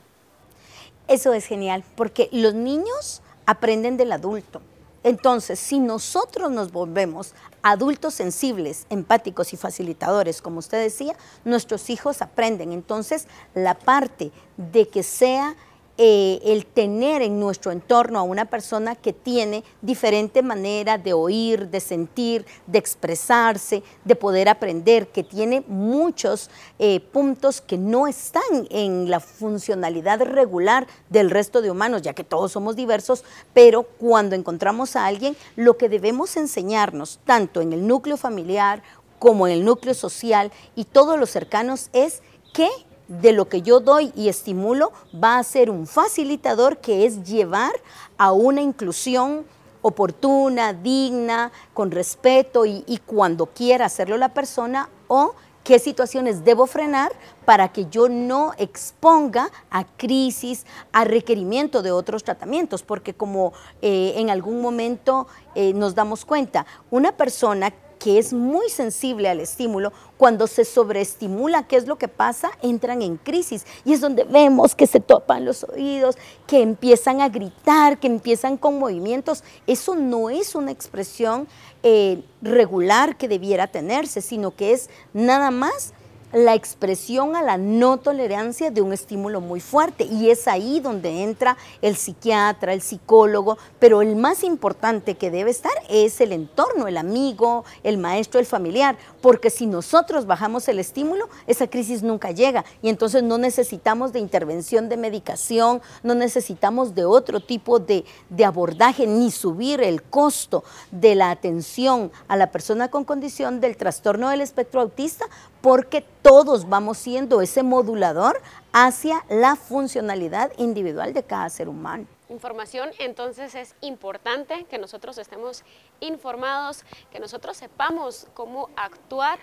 Eso 1.08 1.34
es 1.34 1.46
genial, 1.46 1.84
porque 1.96 2.30
los 2.32 2.54
niños 2.54 3.22
aprenden 3.46 3.98
del 3.98 4.12
adulto. 4.12 4.62
Entonces, 5.04 5.60
si 5.60 5.80
nosotros 5.80 6.52
nos 6.52 6.72
volvemos 6.72 7.34
adultos 7.64 8.14
sensibles, 8.14 8.86
empáticos 8.90 9.54
y 9.54 9.58
facilitadores, 9.58 10.42
como 10.42 10.60
usted 10.60 10.82
decía, 10.82 11.16
nuestros 11.46 11.90
hijos 11.90 12.22
aprenden. 12.22 12.74
Entonces, 12.74 13.28
la 13.54 13.76
parte 13.76 14.32
de 14.58 14.88
que 14.90 15.04
sea 15.04 15.56
eh, 16.02 16.40
el 16.46 16.66
tener 16.66 17.22
en 17.22 17.42
nuestro 17.42 17.74
entorno 17.74 18.20
a 18.20 18.24
una 18.24 18.46
persona 18.46 18.96
que 18.96 19.12
tiene 19.12 19.66
diferente 19.82 20.42
manera 20.42 20.98
de 20.98 21.12
oír, 21.12 21.68
de 21.68 21.82
sentir, 21.82 22.46
de 22.68 22.80
expresarse, 22.80 23.84
de 24.06 24.16
poder 24.16 24.48
aprender, 24.48 25.10
que 25.10 25.26
tiene 25.26 25.62
muchos 25.68 26.50
eh, 26.80 27.02
puntos 27.02 27.60
que 27.60 27.78
no 27.78 28.08
están 28.08 28.42
en 28.70 29.10
la 29.10 29.20
funcionalidad 29.20 30.22
regular 30.22 30.88
del 31.10 31.30
resto 31.30 31.62
de 31.62 31.70
humanos, 31.70 32.02
ya 32.02 32.14
que 32.14 32.24
todos 32.24 32.54
somos 32.54 32.78
diversos, 32.78 33.26
pero 33.54 33.84
cuando 33.84 34.38
encontramos 34.38 34.96
a 34.96 35.06
alguien, 35.06 35.36
lo 35.58 35.76
que 35.76 35.90
debemos 35.90 36.38
enseñarnos, 36.38 37.20
tanto 37.26 37.60
en 37.60 37.74
el 37.74 37.86
núcleo 37.86 38.16
familiar 38.16 38.84
como 39.20 39.48
en 39.48 39.54
el 39.54 39.66
núcleo 39.66 39.94
social 39.94 40.54
y 40.78 40.86
todos 40.86 41.20
los 41.20 41.30
cercanos, 41.30 41.90
es 41.92 42.22
que 42.54 42.70
de 43.10 43.34
lo 43.34 43.50
que 43.50 43.62
yo 43.62 43.82
doy 43.82 44.14
y 44.16 44.30
estimulo 44.30 44.94
va 45.22 45.40
a 45.40 45.44
ser 45.44 45.70
un 45.70 45.88
facilitador 45.88 46.78
que 46.78 47.06
es 47.06 47.24
llevar 47.24 47.74
a 48.18 48.32
una 48.32 48.62
inclusión 48.62 49.46
oportuna, 49.82 50.74
digna, 50.74 51.52
con 51.74 51.92
respeto 51.92 52.66
y, 52.66 53.02
cuando 53.06 53.48
quiera 53.48 53.86
hacerlo 53.86 54.18
la 54.18 54.34
persona 54.34 54.90
o 55.08 55.34
qué 55.64 55.80
situaciones 55.80 56.44
debo 56.44 56.68
frenar 56.68 57.12
para 57.46 57.70
que 57.70 57.88
yo 57.90 58.10
no 58.10 58.54
exponga 58.58 59.50
a 59.72 59.86
crisis, 59.86 60.66
a 60.92 61.04
requerimiento 61.04 61.82
de 61.82 61.92
otros 61.92 62.24
tratamientos, 62.24 62.84
porque 62.84 63.14
como 63.14 63.54
eh, 63.82 64.14
en 64.18 64.30
algún 64.30 64.62
momento 64.62 65.28
eh, 65.56 65.74
nos 65.74 65.96
damos 65.96 66.26
cuenta, 66.26 66.66
una 66.92 67.12
persona 67.14 67.74
que 68.00 68.18
es 68.18 68.34
muy 68.34 68.70
sensible 68.70 69.30
al 69.30 69.42
estímulo, 69.42 69.92
cuando 70.18 70.48
se 70.48 70.66
sobreestimula, 70.66 71.68
¿qué 71.68 71.76
es 71.76 71.86
lo 71.86 71.98
que 71.98 72.08
pasa? 72.08 72.52
Entran 72.62 73.02
en 73.02 73.18
crisis 73.18 73.66
y 73.86 73.94
es 73.94 74.02
donde 74.02 74.24
vemos 74.24 74.74
que 74.74 74.88
se 74.88 75.00
topan 75.00 75.46
los 75.46 75.66
oídos, 75.66 76.18
que 76.48 76.62
empiezan 76.62 77.22
a 77.22 77.30
gritar, 77.30 78.00
que 78.00 78.08
empiezan 78.08 78.58
con 78.58 78.80
movimientos. 78.80 79.44
Eso 79.68 79.96
no 79.96 80.30
es 80.30 80.56
una 80.56 80.72
expresión 80.72 81.48
eh, 81.84 82.24
regular 82.42 83.18
que 83.18 83.28
debiera 83.28 83.68
tenerse, 83.68 84.22
sino 84.22 84.56
que 84.56 84.72
es 84.74 84.90
nada 85.14 85.52
más 85.52 85.94
la 86.32 86.54
expresión 86.54 87.36
a 87.36 87.42
la 87.42 87.58
no 87.58 87.98
tolerancia 87.98 88.72
de 88.72 88.82
un 88.82 88.94
estímulo 88.94 89.42
muy 89.42 89.60
fuerte. 89.60 90.06
Y 90.06 90.30
es 90.30 90.48
ahí 90.48 90.80
donde 90.80 91.24
entra 91.24 91.58
el 91.82 91.96
psiquiatra, 91.96 92.74
el 92.74 92.82
psicólogo, 92.82 93.58
pero 93.80 94.02
el 94.02 94.16
más 94.16 94.44
importante 94.44 95.16
que 95.16 95.32
debe 95.32 95.52
estar 95.52 95.72
es 95.90 96.22
el 96.22 96.34
entorno, 96.34 96.88
el 96.88 96.98
amigo, 96.98 97.66
el 97.84 97.98
maestro, 97.98 98.40
el 98.40 98.46
familiar, 98.46 98.98
porque 99.22 99.50
si 99.50 99.66
nosotros 99.66 100.26
bajamos 100.26 100.68
el 100.68 100.80
estímulo, 100.80 101.30
esa 101.48 101.68
crisis 101.68 102.04
nunca 102.04 102.32
llega. 102.32 102.64
Y 102.82 102.90
entonces 102.90 103.24
no 103.24 103.38
necesitamos 103.38 104.14
de 104.14 104.20
intervención 104.20 104.90
de 104.90 104.98
medicación, 104.98 105.82
no 106.04 106.16
necesitamos 106.16 106.96
de 106.96 107.06
otro 107.06 107.40
tipo 107.40 107.80
de, 107.80 108.06
de 108.30 108.46
abordaje 108.46 109.08
ni 109.08 109.32
subir 109.32 109.82
el 109.82 110.04
costo 110.04 110.64
de 110.92 111.16
la 111.16 111.32
atención 111.32 112.12
a 112.28 112.36
la 112.36 112.52
persona 112.52 112.90
con 112.90 113.04
condición 113.04 113.60
del 113.60 113.78
trastorno 113.78 114.30
del 114.30 114.42
espectro 114.42 114.82
autista 114.82 115.26
porque 115.62 116.04
todos 116.22 116.68
vamos 116.68 116.98
siendo 116.98 117.42
ese 117.42 117.64
modulador 117.64 118.42
hacia 118.72 119.24
la 119.30 119.56
funcionalidad 119.56 120.52
individual 120.58 121.14
de 121.14 121.24
cada 121.24 121.50
ser 121.50 121.70
humano. 121.70 122.06
Información, 122.30 122.92
entonces 123.00 123.56
es 123.56 123.76
importante 123.82 124.66
que 124.66 124.78
nosotros 124.78 125.18
estemos 125.18 125.64
informados, 126.00 126.86
que 127.12 127.20
nosotros 127.20 127.58
sepamos 127.58 128.28
cómo 128.36 128.70
actuar, 128.76 129.40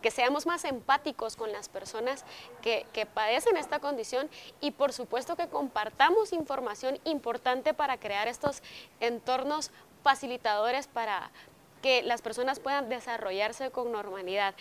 que 0.00 0.10
seamos 0.10 0.46
más 0.46 0.64
empáticos 0.64 1.36
con 1.36 1.52
las 1.52 1.68
personas 1.68 2.24
que, 2.62 2.86
padecen 3.12 3.58
esta 3.58 3.78
condición 3.78 4.30
y 4.60 4.70
por 4.70 4.94
supuesto 4.94 5.36
que 5.36 5.48
compartamos 5.48 6.32
información 6.32 6.98
importante 7.04 7.74
para 7.74 7.98
crear 7.98 8.28
estos 8.28 8.62
entornos 9.00 9.70
facilitadores 10.02 10.86
para 10.86 11.30
que 11.82 12.02
las 12.02 12.22
personas 12.22 12.60
puedan 12.60 12.88
desarrollarse 12.88 13.70
con 13.70 13.92
normalidad. 13.92 14.54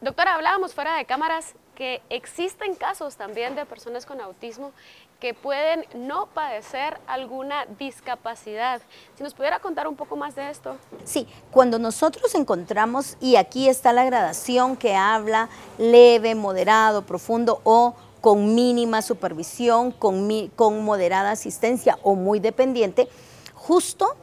Doctora, 0.00 0.34
hablábamos 0.34 0.72
fuera 0.72 0.96
de 0.96 1.04
cámaras 1.04 1.54
que 1.74 2.00
existen 2.08 2.74
casos 2.74 3.16
también 3.16 3.54
de 3.54 3.66
personas 3.66 4.06
con 4.06 4.18
autismo 4.22 4.72
que 5.18 5.34
pueden 5.34 5.84
no 5.94 6.24
padecer 6.28 6.98
alguna 7.06 7.66
discapacidad. 7.78 8.80
Si 9.14 9.22
nos 9.22 9.34
pudiera 9.34 9.58
contar 9.58 9.86
un 9.86 9.96
poco 9.96 10.16
más 10.16 10.34
de 10.34 10.48
esto. 10.48 10.78
Sí, 11.04 11.28
cuando 11.50 11.78
nosotros 11.78 12.34
encontramos, 12.34 13.18
y 13.20 13.36
aquí 13.36 13.68
está 13.68 13.92
la 13.92 14.04
gradación 14.04 14.78
que 14.78 14.96
habla 14.96 15.50
leve, 15.76 16.34
moderado, 16.34 17.02
profundo 17.02 17.60
o 17.64 17.94
con 18.22 18.54
mínima 18.54 19.02
supervisión, 19.02 19.90
con, 19.90 20.48
con 20.56 20.82
moderada 20.82 21.32
asistencia 21.32 21.98
o 22.02 22.14
muy 22.14 22.40
dependiente, 22.40 23.06
justo 23.52 24.16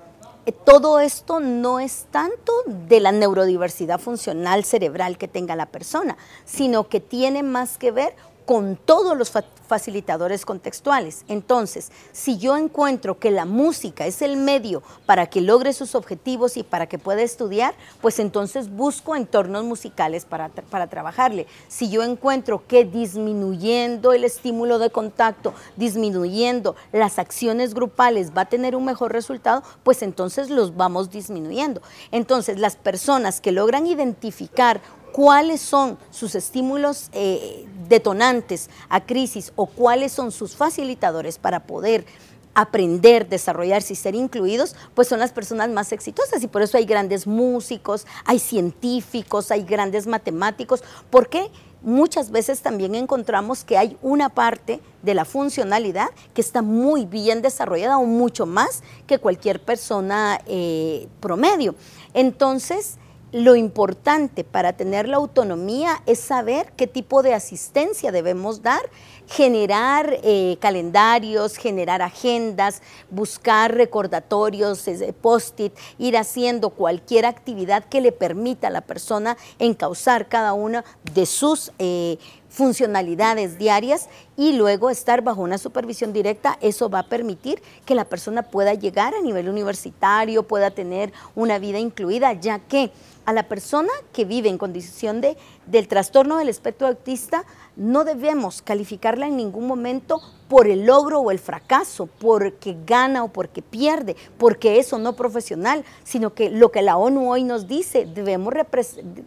todo 0.51 0.99
esto 0.99 1.39
no 1.39 1.79
es 1.79 2.07
tanto 2.11 2.51
de 2.65 2.99
la 2.99 3.11
neurodiversidad 3.11 3.99
funcional 3.99 4.63
cerebral 4.63 5.17
que 5.17 5.27
tenga 5.27 5.55
la 5.55 5.65
persona, 5.65 6.17
sino 6.45 6.87
que 6.87 6.99
tiene 6.99 7.43
más 7.43 7.77
que 7.77 7.91
ver 7.91 8.15
con 8.47 8.77
todos 8.77 9.17
los 9.17 9.29
facilitadores 9.67 10.45
contextuales. 10.45 11.25
Entonces, 11.27 11.91
si 12.13 12.37
yo 12.37 12.55
encuentro 12.55 13.19
que 13.19 13.29
la 13.29 13.43
música 13.43 14.05
es 14.05 14.21
el 14.21 14.37
medio 14.37 14.81
para 15.05 15.25
que 15.27 15.41
logre 15.41 15.73
sus 15.73 15.95
objetivos 15.95 16.55
y 16.55 16.63
para 16.63 16.87
que 16.87 16.97
pueda 16.97 17.21
estudiar, 17.21 17.75
pues 17.99 18.19
entonces 18.19 18.69
busco 18.69 19.17
entornos 19.17 19.65
musicales 19.65 20.23
para, 20.23 20.47
para 20.47 20.87
trabajarle. 20.87 21.45
Si 21.67 21.89
yo 21.89 22.03
encuentro 22.03 22.65
que 22.65 22.85
disminuyendo 22.85 24.13
el 24.13 24.23
estímulo 24.23 24.79
de 24.79 24.91
contacto, 24.91 25.53
disminuyendo 25.75 26.77
las 26.93 27.19
acciones 27.19 27.73
grupales 27.73 28.31
va 28.31 28.43
a 28.43 28.49
tener 28.49 28.77
un 28.77 28.85
mejor 28.85 29.11
resultado, 29.11 29.61
pues 29.83 30.01
entonces 30.01 30.49
los 30.49 30.77
vamos 30.77 31.11
disminuyendo. 31.11 31.81
Entonces, 32.13 32.57
las 32.57 32.77
personas 32.77 33.41
que 33.41 33.51
logran 33.51 33.87
identificar 33.87 34.79
cuáles 35.17 35.61
son 35.61 35.97
sus 36.11 36.35
estímulos 36.35 37.09
eh, 37.11 37.65
detonantes 37.89 38.69
a 38.87 39.03
crisis 39.03 39.51
o 39.55 39.65
cuáles 39.65 40.11
son 40.11 40.31
sus 40.31 40.55
facilitadores 40.55 41.39
para 41.39 41.65
poder 41.65 42.05
aprender, 42.53 43.27
desarrollarse 43.27 43.93
y 43.93 43.95
ser 43.95 44.13
incluidos, 44.13 44.75
pues 44.93 45.07
son 45.07 45.17
las 45.17 45.31
personas 45.31 45.71
más 45.71 45.91
exitosas 45.91 46.43
y 46.43 46.47
por 46.47 46.61
eso 46.61 46.77
hay 46.77 46.85
grandes 46.85 47.25
músicos, 47.25 48.05
hay 48.25 48.37
científicos, 48.37 49.49
hay 49.49 49.63
grandes 49.63 50.05
matemáticos, 50.05 50.83
porque 51.09 51.49
muchas 51.81 52.29
veces 52.29 52.61
también 52.61 52.93
encontramos 52.93 53.63
que 53.63 53.75
hay 53.75 53.97
una 54.03 54.29
parte 54.29 54.81
de 55.01 55.15
la 55.15 55.25
funcionalidad 55.25 56.09
que 56.35 56.41
está 56.41 56.61
muy 56.61 57.07
bien 57.07 57.41
desarrollada 57.41 57.97
o 57.97 58.05
mucho 58.05 58.45
más 58.45 58.83
que 59.07 59.17
cualquier 59.17 59.63
persona 59.63 60.39
eh, 60.45 61.07
promedio. 61.19 61.73
Entonces, 62.13 62.99
lo 63.31 63.55
importante 63.55 64.43
para 64.43 64.73
tener 64.73 65.07
la 65.07 65.17
autonomía 65.17 66.01
es 66.05 66.19
saber 66.19 66.71
qué 66.77 66.87
tipo 66.87 67.23
de 67.23 67.33
asistencia 67.33 68.11
debemos 68.11 68.61
dar, 68.61 68.81
generar 69.27 70.17
eh, 70.23 70.57
calendarios, 70.61 71.57
generar 71.57 72.01
agendas, 72.01 72.81
buscar 73.09 73.75
recordatorios, 73.75 74.85
post-it, 75.21 75.73
ir 75.97 76.17
haciendo 76.17 76.69
cualquier 76.69 77.25
actividad 77.25 77.83
que 77.83 77.99
le 77.99 78.13
permita 78.13 78.67
a 78.67 78.71
la 78.71 78.81
persona 78.81 79.37
encauzar 79.59 80.29
cada 80.29 80.53
una 80.53 80.85
de 81.13 81.25
sus 81.25 81.73
eh, 81.79 82.17
funcionalidades 82.57 83.59
diarias 83.59 84.09
y 84.35 84.53
luego 84.53 84.89
estar 84.89 85.21
bajo 85.21 85.43
una 85.43 85.59
supervisión 85.59 86.11
directa, 86.11 86.57
eso 86.59 86.89
va 86.89 86.99
a 86.99 87.07
permitir 87.07 87.61
que 87.85 87.93
la 87.93 88.05
persona 88.05 88.41
pueda 88.41 88.73
llegar 88.73 89.13
a 89.13 89.21
nivel 89.21 89.47
universitario, 89.47 90.41
pueda 90.41 90.71
tener 90.71 91.13
una 91.35 91.59
vida 91.59 91.77
incluida, 91.77 92.33
ya 92.33 92.57
que 92.57 92.89
a 93.25 93.33
la 93.33 93.43
persona 93.43 93.91
que 94.11 94.25
vive 94.25 94.49
en 94.49 94.57
condición 94.57 95.21
de, 95.21 95.37
del 95.67 95.87
trastorno 95.87 96.37
del 96.37 96.49
espectro 96.49 96.87
autista, 96.87 97.43
no 97.75 98.05
debemos 98.05 98.63
calificarla 98.63 99.27
en 99.27 99.37
ningún 99.37 99.67
momento 99.67 100.19
por 100.47 100.67
el 100.67 100.87
logro 100.87 101.19
o 101.19 101.29
el 101.29 101.37
fracaso, 101.37 102.07
porque 102.07 102.75
gana 102.87 103.23
o 103.23 103.27
porque 103.27 103.61
pierde, 103.61 104.15
porque 104.39 104.79
es 104.79 104.91
o 104.93 104.97
no 104.97 105.15
profesional, 105.15 105.85
sino 106.03 106.33
que 106.33 106.49
lo 106.49 106.71
que 106.71 106.81
la 106.81 106.97
ONU 106.97 107.29
hoy 107.29 107.43
nos 107.43 107.67
dice, 107.67 108.07
debemos 108.07 108.53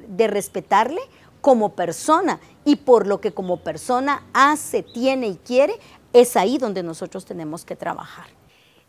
de 0.09 0.27
respetarle 0.27 1.01
como 1.41 1.75
persona 1.75 2.41
y 2.65 2.77
por 2.77 3.07
lo 3.07 3.21
que 3.21 3.33
como 3.33 3.59
persona 3.59 4.25
hace, 4.33 4.83
tiene 4.83 5.29
y 5.29 5.37
quiere, 5.37 5.75
es 6.13 6.37
ahí 6.37 6.59
donde 6.59 6.83
nosotros 6.83 7.25
tenemos 7.25 7.65
que 7.65 7.77
trabajar. 7.77 8.27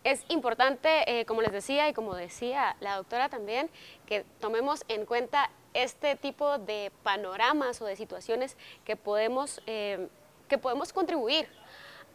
Es 0.03 0.23
importante, 0.29 1.19
eh, 1.19 1.25
como 1.25 1.41
les 1.41 1.51
decía 1.51 1.87
y 1.87 1.93
como 1.93 2.15
decía 2.15 2.75
la 2.79 2.95
doctora 2.95 3.29
también, 3.29 3.69
que 4.07 4.25
tomemos 4.39 4.83
en 4.87 5.05
cuenta 5.05 5.51
este 5.73 6.15
tipo 6.15 6.57
de 6.57 6.91
panoramas 7.03 7.81
o 7.81 7.85
de 7.85 7.95
situaciones 7.95 8.57
que 8.83 8.95
podemos, 8.95 9.61
eh, 9.67 10.09
que 10.47 10.57
podemos 10.57 10.91
contribuir 10.91 11.47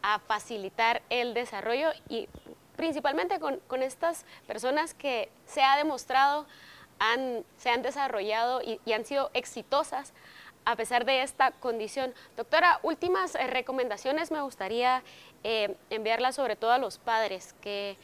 a 0.01 0.19
facilitar 0.19 1.01
el 1.09 1.33
desarrollo 1.33 1.89
y 2.09 2.27
principalmente 2.75 3.39
con, 3.39 3.81
estas 3.81 4.25
personas 4.45 4.93
que 4.93 5.29
se 5.45 5.63
ha 5.63 5.75
demostrado 5.77 6.45
han, 6.99 7.43
se 7.57 7.69
han 7.69 7.81
desarrollado 7.81 8.61
y, 8.61 8.79
han 8.91 9.05
sido 9.05 9.29
exitosas 9.33 10.13
a 10.65 10.75
pesar 10.75 11.05
de 11.05 11.21
esta 11.21 11.51
condición. 11.51 12.13
Doctora, 12.35 12.79
últimas 12.83 13.35
eh, 13.35 13.47
recomendaciones 13.47 14.31
me 14.31 14.41
gustaría 14.41 15.01
eh, 15.43 15.75
enviarlas 15.89 16.35
sobre 16.35 16.55
todo 16.55 16.71
a 16.71 16.77
los 16.77 16.97
padres 16.97 17.55
que, 17.61 17.97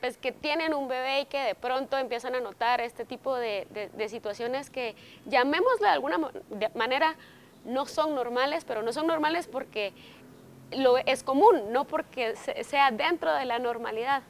pues, 0.00 0.18
que, 0.18 0.32
tienen 0.32 0.74
un 0.74 0.86
bebé 0.86 1.22
y 1.22 1.26
que 1.26 1.40
de 1.40 1.54
pronto 1.54 1.96
empiezan 1.96 2.34
a 2.34 2.40
notar 2.40 2.82
este 2.82 3.06
tipo 3.06 3.36
de, 3.36 3.66
situaciones 4.08 4.68
que, 4.68 4.94
llamémosle 5.24 5.86
de 5.86 5.94
alguna 5.94 6.18
manera, 6.74 7.16
no 7.64 7.86
son 7.86 8.14
normales, 8.14 8.64
pero 8.66 8.82
no 8.82 8.92
son 8.92 9.06
normales 9.06 9.46
porque 9.46 9.94
lo 10.72 10.98
es 10.98 11.22
común, 11.22 11.72
no 11.72 11.86
porque 11.86 12.36
sea 12.36 12.90
dentro 12.90 13.32
de 13.32 13.46
la 13.46 13.58
normalidad. 13.58 14.22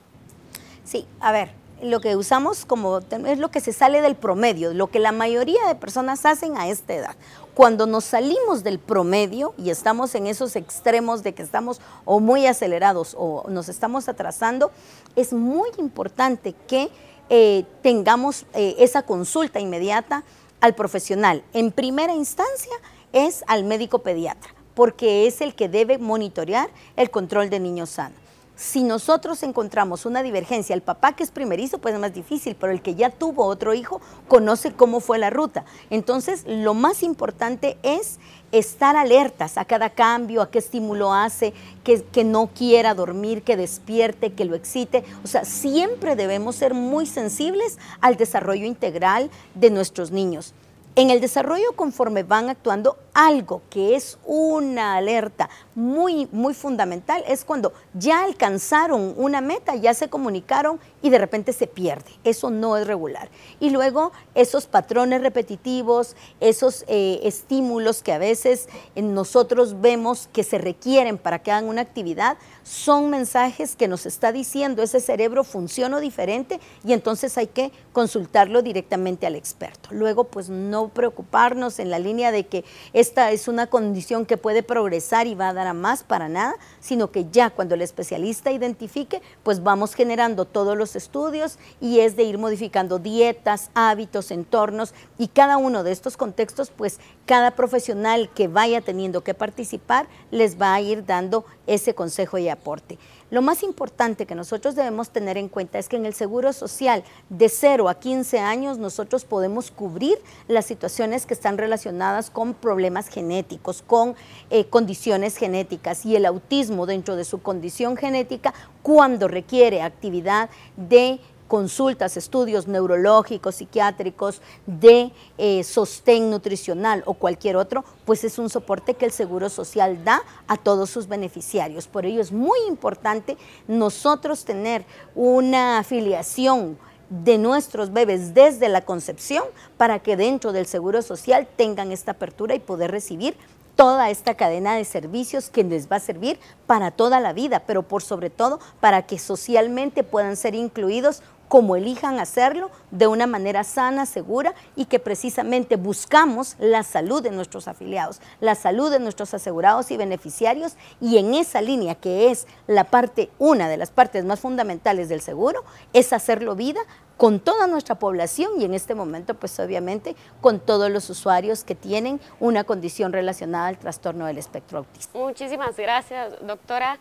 Sí, 0.84 1.08
a 1.18 1.32
ver, 1.32 1.50
lo 1.82 2.00
que 2.00 2.16
usamos 2.16 2.64
como 2.64 2.98
es 2.98 3.38
lo 3.38 3.50
que 3.50 3.60
se 3.60 3.72
sale 3.72 4.00
del 4.00 4.14
promedio, 4.16 4.72
lo 4.72 4.88
que 4.88 4.98
la 4.98 5.12
mayoría 5.12 5.66
de 5.66 5.74
personas 5.74 6.24
hacen 6.24 6.56
a 6.56 6.68
esta 6.68 6.94
edad. 6.94 7.16
Cuando 7.54 7.86
nos 7.86 8.04
salimos 8.04 8.64
del 8.64 8.78
promedio 8.78 9.54
y 9.58 9.70
estamos 9.70 10.14
en 10.14 10.26
esos 10.26 10.56
extremos 10.56 11.22
de 11.22 11.34
que 11.34 11.42
estamos 11.42 11.80
o 12.04 12.20
muy 12.20 12.46
acelerados 12.46 13.14
o 13.18 13.44
nos 13.48 13.68
estamos 13.68 14.08
atrasando, 14.08 14.70
es 15.16 15.32
muy 15.32 15.68
importante 15.78 16.54
que 16.66 16.90
eh, 17.28 17.64
tengamos 17.82 18.44
eh, 18.54 18.76
esa 18.78 19.02
consulta 19.02 19.60
inmediata 19.60 20.24
al 20.60 20.74
profesional. 20.74 21.42
En 21.52 21.72
primera 21.72 22.14
instancia 22.14 22.72
es 23.12 23.44
al 23.46 23.64
médico 23.64 24.00
pediatra, 24.00 24.54
porque 24.74 25.26
es 25.26 25.40
el 25.40 25.54
que 25.54 25.68
debe 25.68 25.98
monitorear 25.98 26.68
el 26.96 27.10
control 27.10 27.50
de 27.50 27.60
niños 27.60 27.90
sanos. 27.90 28.23
Si 28.56 28.84
nosotros 28.84 29.42
encontramos 29.42 30.06
una 30.06 30.22
divergencia, 30.22 30.74
el 30.74 30.82
papá 30.82 31.14
que 31.14 31.24
es 31.24 31.32
primerizo 31.32 31.78
pues 31.78 31.94
es 31.94 32.00
más 32.00 32.14
difícil, 32.14 32.54
pero 32.54 32.72
el 32.72 32.82
que 32.82 32.94
ya 32.94 33.10
tuvo 33.10 33.46
otro 33.46 33.74
hijo 33.74 34.00
conoce 34.28 34.72
cómo 34.72 35.00
fue 35.00 35.18
la 35.18 35.30
ruta. 35.30 35.64
Entonces, 35.90 36.44
lo 36.46 36.72
más 36.72 37.02
importante 37.02 37.76
es 37.82 38.20
estar 38.52 38.96
alertas 38.96 39.58
a 39.58 39.64
cada 39.64 39.90
cambio, 39.90 40.40
a 40.40 40.52
qué 40.52 40.60
estímulo 40.60 41.12
hace, 41.12 41.52
que, 41.82 42.04
que 42.04 42.22
no 42.22 42.50
quiera 42.54 42.94
dormir, 42.94 43.42
que 43.42 43.56
despierte, 43.56 44.34
que 44.34 44.44
lo 44.44 44.54
excite. 44.54 45.02
O 45.24 45.26
sea, 45.26 45.44
siempre 45.44 46.14
debemos 46.14 46.54
ser 46.54 46.74
muy 46.74 47.06
sensibles 47.06 47.78
al 48.00 48.16
desarrollo 48.16 48.66
integral 48.66 49.30
de 49.56 49.70
nuestros 49.70 50.12
niños. 50.12 50.54
En 50.94 51.10
el 51.10 51.20
desarrollo, 51.20 51.72
conforme 51.74 52.22
van 52.22 52.48
actuando, 52.48 52.96
algo 53.14 53.62
que 53.70 53.94
es 53.94 54.18
una 54.24 54.96
alerta 54.96 55.48
muy, 55.74 56.28
muy 56.32 56.52
fundamental 56.52 57.24
es 57.26 57.44
cuando 57.44 57.72
ya 57.94 58.24
alcanzaron 58.24 59.14
una 59.16 59.40
meta, 59.40 59.74
ya 59.76 59.94
se 59.94 60.08
comunicaron 60.08 60.78
y 61.00 61.10
de 61.10 61.18
repente 61.18 61.52
se 61.52 61.66
pierde. 61.66 62.10
Eso 62.24 62.50
no 62.50 62.76
es 62.76 62.86
regular. 62.86 63.28
Y 63.60 63.70
luego 63.70 64.12
esos 64.34 64.66
patrones 64.66 65.22
repetitivos, 65.22 66.16
esos 66.40 66.84
eh, 66.88 67.20
estímulos 67.22 68.02
que 68.02 68.12
a 68.12 68.18
veces 68.18 68.68
nosotros 68.96 69.80
vemos 69.80 70.28
que 70.32 70.42
se 70.42 70.58
requieren 70.58 71.18
para 71.18 71.38
que 71.40 71.52
hagan 71.52 71.68
una 71.68 71.82
actividad, 71.82 72.36
son 72.62 73.10
mensajes 73.10 73.76
que 73.76 73.88
nos 73.88 74.06
está 74.06 74.32
diciendo 74.32 74.82
ese 74.82 75.00
cerebro 75.00 75.44
funciona 75.44 76.00
diferente 76.00 76.60
y 76.84 76.92
entonces 76.92 77.36
hay 77.38 77.46
que 77.46 77.70
consultarlo 77.92 78.62
directamente 78.62 79.26
al 79.26 79.36
experto. 79.36 79.90
Luego, 79.92 80.24
pues 80.24 80.48
no 80.48 80.88
preocuparnos 80.88 81.78
en 81.78 81.90
la 81.90 81.98
línea 81.98 82.32
de 82.32 82.46
que 82.46 82.64
esta 83.04 83.32
es 83.32 83.48
una 83.48 83.66
condición 83.66 84.24
que 84.24 84.38
puede 84.38 84.62
progresar 84.62 85.26
y 85.26 85.34
va 85.34 85.50
a 85.50 85.52
dar 85.52 85.66
a 85.66 85.74
más 85.74 86.02
para 86.02 86.30
nada, 86.30 86.54
sino 86.80 87.10
que 87.10 87.26
ya 87.30 87.50
cuando 87.50 87.74
el 87.74 87.82
especialista 87.82 88.50
identifique, 88.50 89.20
pues 89.42 89.62
vamos 89.62 89.92
generando 89.92 90.46
todos 90.46 90.74
los 90.74 90.96
estudios 90.96 91.58
y 91.82 92.00
es 92.00 92.16
de 92.16 92.22
ir 92.22 92.38
modificando 92.38 92.98
dietas, 92.98 93.70
hábitos, 93.74 94.30
entornos 94.30 94.94
y 95.18 95.28
cada 95.28 95.58
uno 95.58 95.84
de 95.84 95.92
estos 95.92 96.16
contextos, 96.16 96.70
pues 96.70 96.98
cada 97.26 97.50
profesional 97.50 98.30
que 98.34 98.48
vaya 98.48 98.80
teniendo 98.80 99.22
que 99.22 99.34
participar 99.34 100.06
les 100.30 100.58
va 100.58 100.72
a 100.72 100.80
ir 100.80 101.04
dando 101.04 101.44
ese 101.66 101.94
consejo 101.94 102.38
y 102.38 102.48
aporte. 102.48 102.98
Lo 103.34 103.42
más 103.42 103.64
importante 103.64 104.26
que 104.26 104.36
nosotros 104.36 104.76
debemos 104.76 105.10
tener 105.10 105.36
en 105.36 105.48
cuenta 105.48 105.80
es 105.80 105.88
que 105.88 105.96
en 105.96 106.06
el 106.06 106.14
Seguro 106.14 106.52
Social 106.52 107.02
de 107.30 107.48
0 107.48 107.88
a 107.88 107.98
15 107.98 108.38
años 108.38 108.78
nosotros 108.78 109.24
podemos 109.24 109.72
cubrir 109.72 110.16
las 110.46 110.66
situaciones 110.66 111.26
que 111.26 111.34
están 111.34 111.58
relacionadas 111.58 112.30
con 112.30 112.54
problemas 112.54 113.08
genéticos, 113.08 113.82
con 113.82 114.14
eh, 114.50 114.66
condiciones 114.66 115.36
genéticas. 115.36 116.06
Y 116.06 116.14
el 116.14 116.26
autismo 116.26 116.86
dentro 116.86 117.16
de 117.16 117.24
su 117.24 117.42
condición 117.42 117.96
genética 117.96 118.54
cuando 118.82 119.26
requiere 119.26 119.82
actividad 119.82 120.48
de 120.76 121.18
consultas, 121.48 122.16
estudios 122.16 122.66
neurológicos, 122.66 123.56
psiquiátricos, 123.56 124.40
de 124.66 125.12
eh, 125.38 125.62
sostén 125.64 126.30
nutricional 126.30 127.02
o 127.06 127.14
cualquier 127.14 127.56
otro, 127.56 127.84
pues 128.04 128.24
es 128.24 128.38
un 128.38 128.50
soporte 128.50 128.94
que 128.94 129.04
el 129.04 129.12
Seguro 129.12 129.48
Social 129.48 130.04
da 130.04 130.22
a 130.46 130.56
todos 130.56 130.90
sus 130.90 131.08
beneficiarios. 131.08 131.86
Por 131.86 132.06
ello 132.06 132.20
es 132.20 132.32
muy 132.32 132.58
importante 132.68 133.36
nosotros 133.68 134.44
tener 134.44 134.84
una 135.14 135.78
afiliación 135.78 136.78
de 137.10 137.38
nuestros 137.38 137.92
bebés 137.92 138.34
desde 138.34 138.68
la 138.68 138.80
concepción 138.80 139.44
para 139.76 139.98
que 139.98 140.16
dentro 140.16 140.52
del 140.52 140.66
Seguro 140.66 141.02
Social 141.02 141.46
tengan 141.56 141.92
esta 141.92 142.12
apertura 142.12 142.54
y 142.54 142.60
poder 142.60 142.90
recibir 142.90 143.36
toda 143.76 144.10
esta 144.10 144.34
cadena 144.34 144.76
de 144.76 144.84
servicios 144.84 145.50
que 145.50 145.64
les 145.64 145.90
va 145.90 145.96
a 145.96 146.00
servir 146.00 146.38
para 146.66 146.90
toda 146.90 147.20
la 147.20 147.32
vida, 147.32 147.64
pero 147.66 147.82
por 147.82 148.02
sobre 148.02 148.30
todo 148.30 148.60
para 148.80 149.02
que 149.02 149.18
socialmente 149.18 150.04
puedan 150.04 150.36
ser 150.36 150.54
incluidos 150.54 151.22
como 151.48 151.76
elijan 151.76 152.18
hacerlo, 152.18 152.70
de 152.90 153.06
una 153.06 153.26
manera 153.26 153.64
sana, 153.64 154.06
segura 154.06 154.54
y 154.76 154.86
que 154.86 154.98
precisamente 154.98 155.76
buscamos 155.76 156.56
la 156.58 156.82
salud 156.82 157.22
de 157.22 157.30
nuestros 157.30 157.68
afiliados, 157.68 158.20
la 158.40 158.54
salud 158.54 158.90
de 158.90 159.00
nuestros 159.00 159.34
asegurados 159.34 159.90
y 159.90 159.96
beneficiarios 159.96 160.76
y 161.00 161.18
en 161.18 161.34
esa 161.34 161.60
línea 161.60 161.94
que 161.94 162.30
es 162.30 162.46
la 162.66 162.84
parte, 162.84 163.30
una 163.38 163.68
de 163.68 163.76
las 163.76 163.90
partes 163.90 164.24
más 164.24 164.40
fundamentales 164.40 165.08
del 165.08 165.20
seguro, 165.20 165.64
es 165.92 166.12
hacerlo 166.12 166.54
vida 166.54 166.80
con 167.16 167.40
toda 167.40 167.66
nuestra 167.66 167.94
población 167.94 168.60
y 168.60 168.64
en 168.64 168.74
este 168.74 168.94
momento 168.94 169.34
pues 169.34 169.58
obviamente 169.60 170.16
con 170.40 170.60
todos 170.60 170.90
los 170.90 171.08
usuarios 171.10 171.64
que 171.64 171.74
tienen 171.74 172.20
una 172.40 172.64
condición 172.64 173.12
relacionada 173.12 173.68
al 173.68 173.78
trastorno 173.78 174.26
del 174.26 174.38
espectro 174.38 174.78
autista. 174.78 175.16
Muchísimas 175.16 175.76
gracias 175.76 176.34
doctora. 176.44 176.98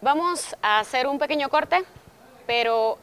Vamos 0.00 0.56
a 0.62 0.78
hacer 0.78 1.08
un 1.08 1.18
pequeño 1.18 1.48
corte, 1.48 1.82
pero 2.46 2.98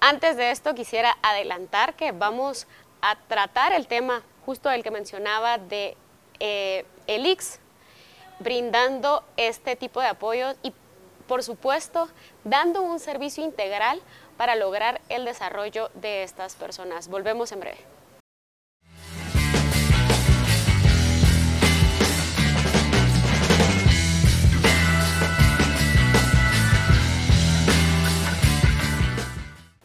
antes 0.00 0.36
de 0.36 0.50
esto 0.50 0.74
quisiera 0.74 1.16
adelantar 1.22 1.94
que 1.94 2.12
vamos 2.12 2.66
a 3.02 3.16
tratar 3.28 3.72
el 3.72 3.86
tema 3.86 4.22
justo 4.44 4.68
del 4.68 4.82
que 4.82 4.90
mencionaba 4.90 5.58
de 5.58 5.96
eh, 6.38 6.84
el 7.06 7.36
brindando 8.38 9.22
este 9.36 9.76
tipo 9.76 10.00
de 10.00 10.08
apoyo 10.08 10.54
y 10.62 10.72
por 11.26 11.42
supuesto 11.42 12.08
dando 12.44 12.82
un 12.82 12.98
servicio 12.98 13.44
integral 13.44 14.00
para 14.36 14.56
lograr 14.56 15.00
el 15.08 15.24
desarrollo 15.24 15.90
de 15.94 16.22
estas 16.22 16.56
personas. 16.56 17.08
Volvemos 17.08 17.52
en 17.52 17.60
breve. 17.60 17.89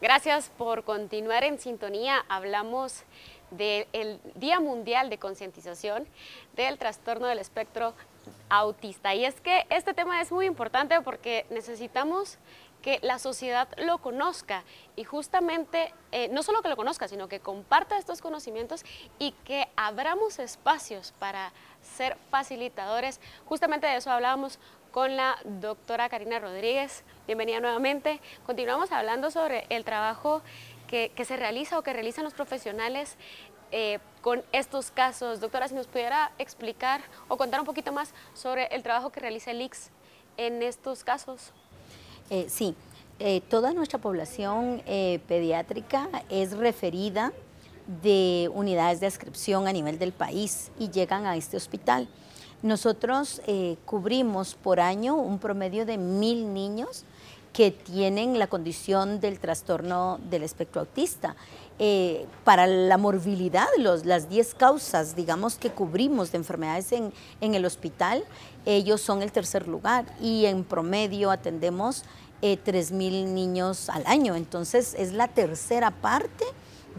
Gracias 0.06 0.52
por 0.56 0.84
continuar 0.84 1.42
en 1.42 1.58
sintonía. 1.58 2.24
Hablamos 2.28 3.02
del 3.50 4.20
Día 4.36 4.60
Mundial 4.60 5.10
de 5.10 5.18
Concientización 5.18 6.06
del 6.54 6.78
Trastorno 6.78 7.26
del 7.26 7.40
Espectro 7.40 7.92
Autista. 8.48 9.16
Y 9.16 9.24
es 9.24 9.40
que 9.40 9.66
este 9.68 9.94
tema 9.94 10.20
es 10.20 10.30
muy 10.30 10.46
importante 10.46 11.00
porque 11.00 11.44
necesitamos 11.50 12.38
que 12.82 13.00
la 13.02 13.18
sociedad 13.18 13.66
lo 13.78 13.98
conozca 13.98 14.62
y 14.94 15.02
justamente 15.02 15.92
eh, 16.12 16.28
no 16.28 16.44
solo 16.44 16.62
que 16.62 16.68
lo 16.68 16.76
conozca, 16.76 17.08
sino 17.08 17.26
que 17.26 17.40
comparta 17.40 17.98
estos 17.98 18.20
conocimientos 18.20 18.84
y 19.18 19.32
que 19.44 19.66
abramos 19.74 20.38
espacios 20.38 21.14
para 21.18 21.52
ser 21.82 22.16
facilitadores. 22.30 23.20
Justamente 23.46 23.88
de 23.88 23.96
eso 23.96 24.12
hablábamos 24.12 24.60
con 24.96 25.14
la 25.14 25.36
doctora 25.44 26.08
Karina 26.08 26.38
Rodríguez. 26.38 27.02
Bienvenida 27.26 27.60
nuevamente. 27.60 28.18
Continuamos 28.46 28.92
hablando 28.92 29.30
sobre 29.30 29.66
el 29.68 29.84
trabajo 29.84 30.40
que, 30.88 31.12
se 31.22 31.36
realiza 31.36 31.78
o 31.78 31.82
que 31.82 31.92
realizan 31.92 32.24
los 32.24 32.32
profesionales 32.32 33.16
eh, 33.72 33.98
con 34.22 34.42
estos 34.52 34.90
casos. 34.90 35.38
Doctora, 35.38 35.68
si 35.68 35.74
nos 35.74 35.86
pudiera 35.86 36.32
explicar 36.38 37.02
o 37.28 37.36
contar 37.36 37.60
un 37.60 37.66
poquito 37.66 37.92
más 37.92 38.14
sobre 38.32 38.68
el 38.68 38.82
trabajo 38.82 39.10
que 39.12 39.20
realiza 39.20 39.50
el 39.50 39.60
IX 39.60 39.90
en 40.38 40.62
estos 40.62 41.04
casos. 41.04 41.52
Eh, 42.30 42.46
sí, 42.48 42.74
eh, 43.18 43.42
toda 43.50 43.74
nuestra 43.74 43.98
población 43.98 44.82
pediátrica 45.28 46.08
es 46.30 46.56
referida 46.56 47.34
de 48.02 48.50
unidades 48.54 49.00
de 49.00 49.08
ascripción 49.08 49.68
a 49.68 49.74
nivel 49.74 49.98
del 49.98 50.12
país 50.12 50.70
y 50.78 50.88
llegan 50.88 51.26
a 51.26 51.36
este 51.36 51.58
hospital. 51.58 52.08
Nosotros 52.62 53.40
cubrimos 53.84 54.54
por 54.54 54.80
año 54.80 55.16
un 55.16 55.38
promedio 55.38 55.86
de 55.86 55.98
mil 55.98 56.52
niños 56.52 57.04
que 57.56 57.70
tienen 57.70 58.38
la 58.38 58.48
condición 58.48 59.18
del 59.18 59.40
trastorno 59.40 60.20
del 60.28 60.42
espectro 60.42 60.82
autista. 60.82 61.36
Eh, 61.78 62.26
para 62.44 62.66
la 62.66 62.98
morbilidad, 62.98 63.66
los, 63.78 64.04
las 64.04 64.28
10 64.28 64.54
causas, 64.56 65.16
digamos, 65.16 65.56
que 65.56 65.70
cubrimos 65.70 66.32
de 66.32 66.36
enfermedades 66.36 66.92
en, 66.92 67.14
en, 67.40 67.54
el 67.54 67.64
hospital, 67.64 68.24
ellos 68.66 69.00
son 69.00 69.22
el 69.22 69.32
tercer 69.32 69.68
lugar 69.68 70.04
y 70.20 70.44
en 70.44 70.64
promedio 70.64 71.30
atendemos 71.30 72.04
eh, 72.42 72.58
3.000 72.62 73.24
niños 73.28 73.88
al 73.88 74.06
año. 74.06 74.34
Entonces 74.34 74.94
es 74.98 75.14
la 75.14 75.28
tercera 75.28 75.90
parte 75.90 76.44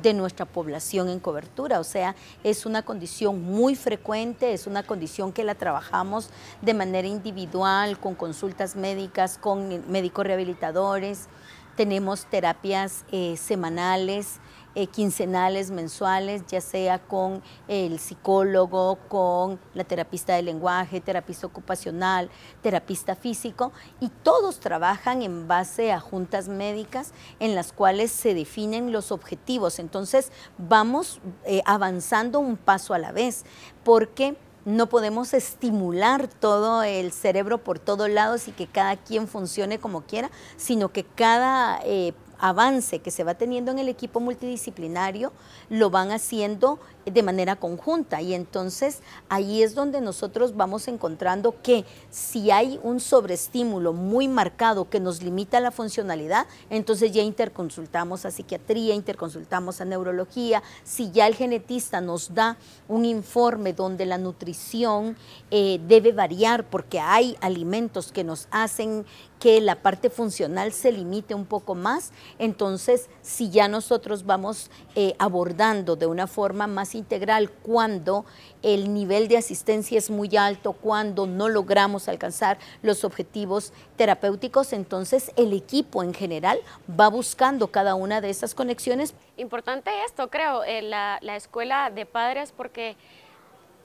de 0.02 0.14
nuestra 0.14 0.46
población 0.46 1.10
en 1.10 1.20
cobertura. 1.20 1.80
O 1.80 1.84
sea, 1.84 2.16
es 2.44 2.66
una 2.66 2.84
condición 2.84 3.42
muy 3.42 3.76
frecuente, 3.76 4.54
es 4.54 4.68
una 4.68 4.84
condición 4.84 5.34
que 5.34 5.44
la 5.44 5.56
trabajamos 5.56 6.30
de 6.62 6.74
manera 6.74 7.08
individual, 7.08 8.00
con 8.00 8.16
consultas 8.16 8.76
médicas, 8.76 9.38
con 9.38 9.90
médicos 9.92 10.26
rehabilitadores. 10.26 11.28
Tenemos 11.76 12.26
terapias 12.26 13.06
eh, 13.12 13.38
semanales 13.38 14.40
eh, 14.78 14.86
quincenales, 14.86 15.72
mensuales, 15.72 16.46
ya 16.46 16.62
sea 16.62 17.00
con 17.00 17.42
el 17.68 17.98
psicólogo, 17.98 19.00
con 19.08 19.60
la 19.74 19.84
terapista 19.84 20.36
de 20.36 20.44
lenguaje, 20.44 21.02
terapista 21.02 21.48
ocupacional, 21.48 22.30
terapista 22.62 23.16
físico, 23.16 23.72
y 24.00 24.10
todos 24.10 24.60
trabajan 24.60 25.24
en 25.24 25.48
base 25.48 25.92
a 25.92 26.00
juntas 26.00 26.48
médicas 26.48 27.12
en 27.40 27.56
las 27.56 27.74
cuales 27.74 28.12
se 28.12 28.36
definen 28.36 28.92
los 28.92 29.12
objetivos. 29.12 29.80
Entonces 29.80 30.32
vamos 30.60 31.22
eh, 31.46 31.64
avanzando 31.66 32.40
un 32.40 32.56
paso 32.56 32.94
a 32.94 33.00
la 33.00 33.12
vez, 33.12 33.46
porque 33.84 34.38
no 34.64 34.90
podemos 34.90 35.34
estimular 35.34 36.28
todo 36.28 36.84
el 36.84 37.12
cerebro 37.14 37.64
por 37.64 37.80
todos 37.80 38.12
lados 38.12 38.48
y 38.48 38.52
que 38.52 38.68
cada 38.68 38.96
quien 38.96 39.28
funcione 39.28 39.80
como 39.80 40.02
quiera, 40.02 40.30
sino 40.56 40.90
que 40.90 41.04
cada 41.04 41.80
eh, 41.84 42.14
avance 42.40 43.00
que 43.00 43.12
se 43.12 43.24
va 43.24 43.36
teniendo 43.36 43.72
en 43.72 43.80
el 43.80 43.90
equipo 43.90 44.20
multidisciplinario 44.20 45.32
lo 45.70 45.90
van 45.90 46.12
haciendo 46.12 46.80
de 47.06 47.24
manera 47.24 47.56
conjunta. 47.56 48.22
Y 48.22 48.34
entonces 48.34 49.00
ahí 49.30 49.64
es 49.64 49.76
donde 49.76 50.02
nosotros 50.02 50.56
vamos 50.56 50.88
encontrando 50.88 51.56
que 51.62 51.86
si 52.10 52.52
hay 52.52 52.80
un 52.84 53.00
sobreestímulo 53.00 53.94
muy 53.94 54.28
marcado 54.28 54.90
que 54.90 55.00
nos 55.00 55.22
limita 55.22 55.60
la 55.60 55.72
funcionalidad, 55.72 56.48
entonces 56.70 57.12
ya 57.12 57.22
interconsultamos 57.22 58.26
a 58.26 58.32
psiquiatría, 58.32 58.94
interconsultamos 58.94 59.82
a 59.82 59.86
neurología, 59.86 60.62
si 60.84 61.12
ya 61.12 61.28
el 61.28 61.36
genetista 61.36 62.02
nos 62.02 62.34
da 62.34 62.58
un 62.88 63.06
informe 63.06 63.74
donde 63.74 64.06
la 64.06 64.18
nutrición 64.18 65.18
eh, 65.52 65.80
debe 65.88 66.12
variar 66.12 66.66
porque 66.70 67.00
hay 67.00 67.38
alimentos 67.42 68.12
que 68.12 68.24
nos 68.24 68.48
hacen 68.52 69.06
que 69.40 69.62
la 69.62 69.76
parte 69.76 70.10
funcional 70.10 70.72
se 70.74 70.92
limite 70.92 71.36
un 71.36 71.46
poco 71.46 71.76
más, 71.76 72.12
entonces 72.40 73.10
si 73.22 73.50
ya 73.50 73.68
nosotros 73.68 74.26
vamos 74.26 74.72
eh, 74.96 75.16
abordando 75.20 75.96
de 75.96 76.08
una 76.08 76.28
forma 76.28 76.68
más 76.68 76.96
integral 76.96 77.50
cuando 77.50 78.26
el 78.64 78.94
nivel 78.94 79.28
de 79.28 79.38
asistencia 79.38 79.98
es 79.98 80.10
muy 80.10 80.36
alto, 80.36 80.74
cuando 80.74 81.28
no 81.28 81.50
logramos 81.50 82.08
alcanzar 82.08 82.58
los 82.82 83.04
objetivos 83.04 83.74
terapéuticos, 83.96 84.74
entonces 84.74 85.32
el 85.36 85.54
equipo 85.54 86.04
en 86.04 86.14
general 86.14 86.60
va 86.90 87.08
buscando 87.10 87.68
cada 87.68 87.96
una 87.96 88.22
de 88.22 88.30
esas 88.30 88.56
conexiones. 88.56 89.14
Importante 89.38 89.92
esto, 90.06 90.30
creo, 90.30 90.64
la, 90.82 91.20
la 91.22 91.36
escuela 91.36 91.92
de 91.92 92.06
padres, 92.06 92.52
porque 92.56 92.96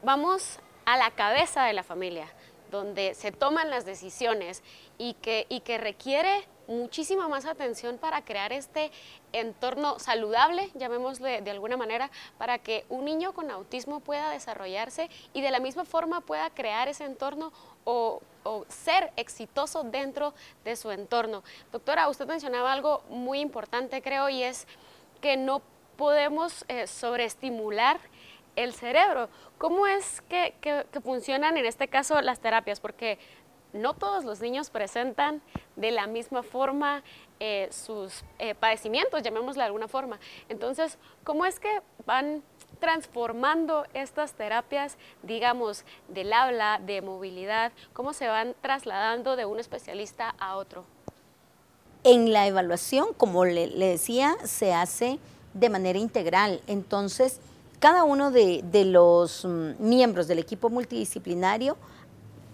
vamos 0.02 0.58
a 0.84 0.96
la 0.96 1.10
cabeza 1.10 1.64
de 1.64 1.72
la 1.72 1.82
familia, 1.82 2.26
donde 2.72 3.14
se 3.14 3.30
toman 3.30 3.70
las 3.70 3.84
decisiones 3.84 4.64
y 4.98 5.14
que, 5.14 5.46
y 5.48 5.60
que 5.60 5.78
requiere 5.78 6.48
muchísima 6.66 7.28
más 7.28 7.44
atención 7.44 7.98
para 7.98 8.24
crear 8.24 8.52
este 8.52 8.90
entorno 9.32 9.98
saludable, 9.98 10.70
llamémosle 10.74 11.42
de 11.42 11.50
alguna 11.50 11.76
manera, 11.76 12.10
para 12.38 12.58
que 12.58 12.84
un 12.88 13.04
niño 13.04 13.32
con 13.32 13.50
autismo 13.50 14.00
pueda 14.00 14.30
desarrollarse 14.30 15.10
y 15.34 15.42
de 15.42 15.50
la 15.50 15.60
misma 15.60 15.84
forma 15.84 16.22
pueda 16.22 16.50
crear 16.50 16.88
ese 16.88 17.04
entorno 17.04 17.52
o, 17.84 18.20
ser 18.68 19.12
exitoso 19.16 19.84
dentro 19.84 20.34
de 20.64 20.74
su 20.74 20.90
entorno. 20.90 21.44
Doctora, 21.70 22.08
usted 22.08 22.26
mencionaba 22.26 22.72
algo 22.72 23.04
muy 23.08 23.38
importante, 23.38 24.02
creo, 24.02 24.28
y 24.28 24.42
es 24.42 24.66
que 25.20 25.36
no 25.36 25.62
podemos 25.96 26.64
eh, 26.66 26.88
sobreestimular 26.88 28.00
el 28.56 28.72
cerebro. 28.72 29.28
¿Cómo 29.58 29.86
es 29.86 30.22
que, 30.22 30.54
funcionan 31.02 31.56
en 31.56 31.66
este 31.66 31.88
caso 31.88 32.20
las 32.20 32.40
terapias? 32.40 32.80
Porque 32.80 33.18
no 33.72 33.94
todos 33.94 34.24
los 34.24 34.40
niños 34.40 34.70
presentan 34.70 35.40
de 35.76 35.90
la 35.90 36.06
misma 36.06 36.42
forma 36.42 37.02
eh, 37.40 37.68
sus 37.70 38.24
eh, 38.38 38.54
padecimientos, 38.54 39.22
llamémosle 39.22 39.62
de 39.62 39.66
alguna 39.66 39.88
forma. 39.88 40.20
Entonces, 40.48 40.98
¿cómo 41.24 41.46
es 41.46 41.58
que 41.58 41.80
van 42.04 42.42
transformando 42.82 43.86
estas 43.94 44.32
terapias, 44.32 44.98
digamos, 45.22 45.84
del 46.08 46.32
habla, 46.32 46.80
de 46.84 47.00
movilidad, 47.00 47.70
cómo 47.92 48.12
se 48.12 48.26
van 48.26 48.56
trasladando 48.60 49.36
de 49.36 49.46
un 49.46 49.60
especialista 49.60 50.34
a 50.38 50.56
otro? 50.56 50.84
En 52.04 52.32
la 52.32 52.48
evaluación, 52.48 53.14
como 53.14 53.44
le, 53.44 53.68
decía, 53.68 54.34
se 54.42 54.74
hace 54.74 55.20
de 55.54 55.70
manera 55.70 56.00
integral. 56.00 56.60
Entonces, 56.66 57.40
cada 57.82 58.04
uno 58.04 58.30
de, 58.30 58.62
de 58.70 58.84
los 58.84 59.44
mm, 59.44 59.72
miembros 59.80 60.28
del 60.28 60.38
equipo 60.38 60.70
multidisciplinario 60.70 61.76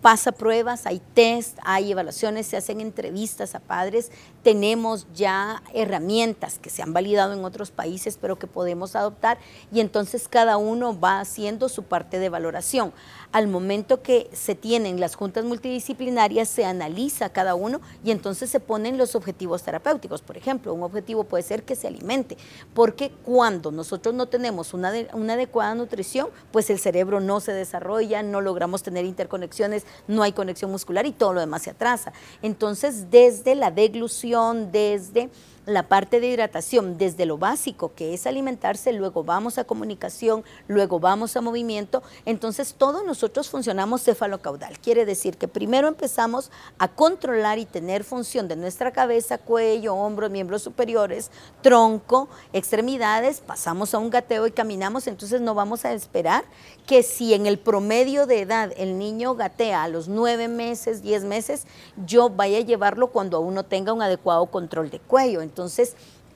pasa 0.00 0.32
pruebas, 0.32 0.86
hay 0.86 1.02
test, 1.12 1.58
hay 1.64 1.92
evaluaciones, 1.92 2.46
se 2.46 2.56
hacen 2.56 2.80
entrevistas 2.80 3.54
a 3.54 3.60
padres 3.60 4.10
tenemos 4.42 5.07
ya 5.14 5.62
herramientas 5.74 6.59
que 6.59 6.70
se 6.70 6.83
han 6.83 6.92
validado 6.92 7.33
en 7.33 7.44
otros 7.44 7.70
países, 7.70 8.18
pero 8.20 8.38
que 8.38 8.46
podemos 8.46 8.96
adoptar 8.96 9.38
y 9.72 9.81
entonces 9.81 10.29
cada 10.29 10.57
uno 10.57 10.98
va 10.98 11.20
haciendo 11.20 11.68
su 11.68 11.85
parte 11.85 12.18
de 12.18 12.29
valoración. 12.29 12.92
Al 13.31 13.46
momento 13.46 14.03
que 14.03 14.31
se 14.33 14.55
tienen 14.55 15.01
las 15.01 15.14
juntas 15.14 15.44
multidisciplinarias, 15.44 16.48
se 16.48 16.64
analiza 16.64 17.29
cada 17.29 17.55
uno 17.55 17.83
y 18.03 18.11
entonces 18.11 18.48
se 18.48 18.59
ponen 18.59 18.96
los 18.96 19.14
objetivos 19.14 19.62
terapéuticos. 19.62 20.22
Por 20.22 20.38
ejemplo, 20.38 20.72
un 20.72 20.83
objetivo 20.83 21.24
puede 21.24 21.42
ser 21.42 21.62
que 21.62 21.77
se 21.77 21.88
alimente, 21.88 22.38
porque 22.72 23.12
cuando 23.24 23.70
nosotros 23.70 24.14
no 24.14 24.27
tenemos 24.27 24.72
una, 24.72 24.88
adecuada 24.88 25.74
nutrición, 25.74 26.29
pues 26.53 26.70
el 26.70 26.79
cerebro 26.79 27.20
no 27.20 27.40
se 27.40 27.53
desarrolla, 27.53 28.22
no 28.22 28.40
logramos 28.40 28.83
tener 28.83 29.05
interconexiones, 29.05 29.85
no 30.07 30.22
hay 30.22 30.33
conexión 30.33 30.70
muscular 30.70 31.05
y 31.05 31.12
todo 31.12 31.35
lo 31.35 31.40
demás 31.40 31.62
se 31.62 31.70
atrasa. 31.70 32.14
Entonces, 32.40 33.11
desde 33.11 33.55
la 33.55 33.70
deglución, 33.70 34.38
desde 34.70 35.31
la 35.68 35.87
parte 35.87 36.18
de 36.18 36.28
hidratación 36.28 36.96
desde 36.96 37.26
lo 37.26 37.37
básico, 37.37 37.92
que 37.94 38.14
es 38.14 38.26
alimentarse, 38.26 38.92
luego 38.92 39.22
vamos 39.22 39.59
a 39.59 39.64
comunicación, 39.64 40.42
luego 40.66 40.98
vamos 40.98 41.37
a 41.37 41.42
movimiento, 41.42 42.02
entonces 42.24 42.74
todos 42.76 43.04
nosotros 43.04 43.50
funcionamos 43.50 44.02
cefalocaudal. 44.02 44.78
Quiere 44.78 45.04
decir 45.04 45.37
que 45.37 45.46
primero 45.46 45.87
empezamos 45.87 46.50
a 46.78 46.88
controlar 46.88 47.59
y 47.59 47.66
tener 47.66 48.02
función 48.02 48.48
de 48.48 48.57
nuestra 48.57 48.92
cabeza, 48.92 49.37
cuello, 49.37 49.94
hombros, 49.94 50.31
miembros 50.31 50.62
superiores, 50.62 51.31
tronco, 51.61 52.31
extremidades, 52.54 53.40
pasamos 53.40 53.92
a 53.92 53.98
un 53.98 54.09
gateo 54.09 54.46
y 54.46 54.52
caminamos, 54.52 55.07
entonces 55.07 55.42
no 55.42 55.54
vamos 55.54 55.85
a 55.85 55.92
esperar 55.92 56.44
que 56.87 57.02
si 57.02 57.35
en 57.35 57.44
el 57.44 57.59
promedio 57.59 58.24
de 58.26 58.40
edad 58.40 58.72
el 58.78 58.98
niño 58.98 59.35
gatea 59.35 59.83
a 59.83 59.88
los 59.88 60.09
nueve 60.09 60.48
meses, 60.48 61.02
diez 61.02 61.24
meses, 61.24 61.66
yo 62.07 62.31
vaya 62.31 62.57
a 62.57 62.62
llevarlo 62.62 63.09
cuando 63.09 63.37
aún 63.37 63.52
no 63.52 63.66
tenga 63.66 63.92
un 63.92 64.00
adecuado 64.00 64.46
control 64.46 64.88
de 64.88 64.98
cuello. 64.98 65.42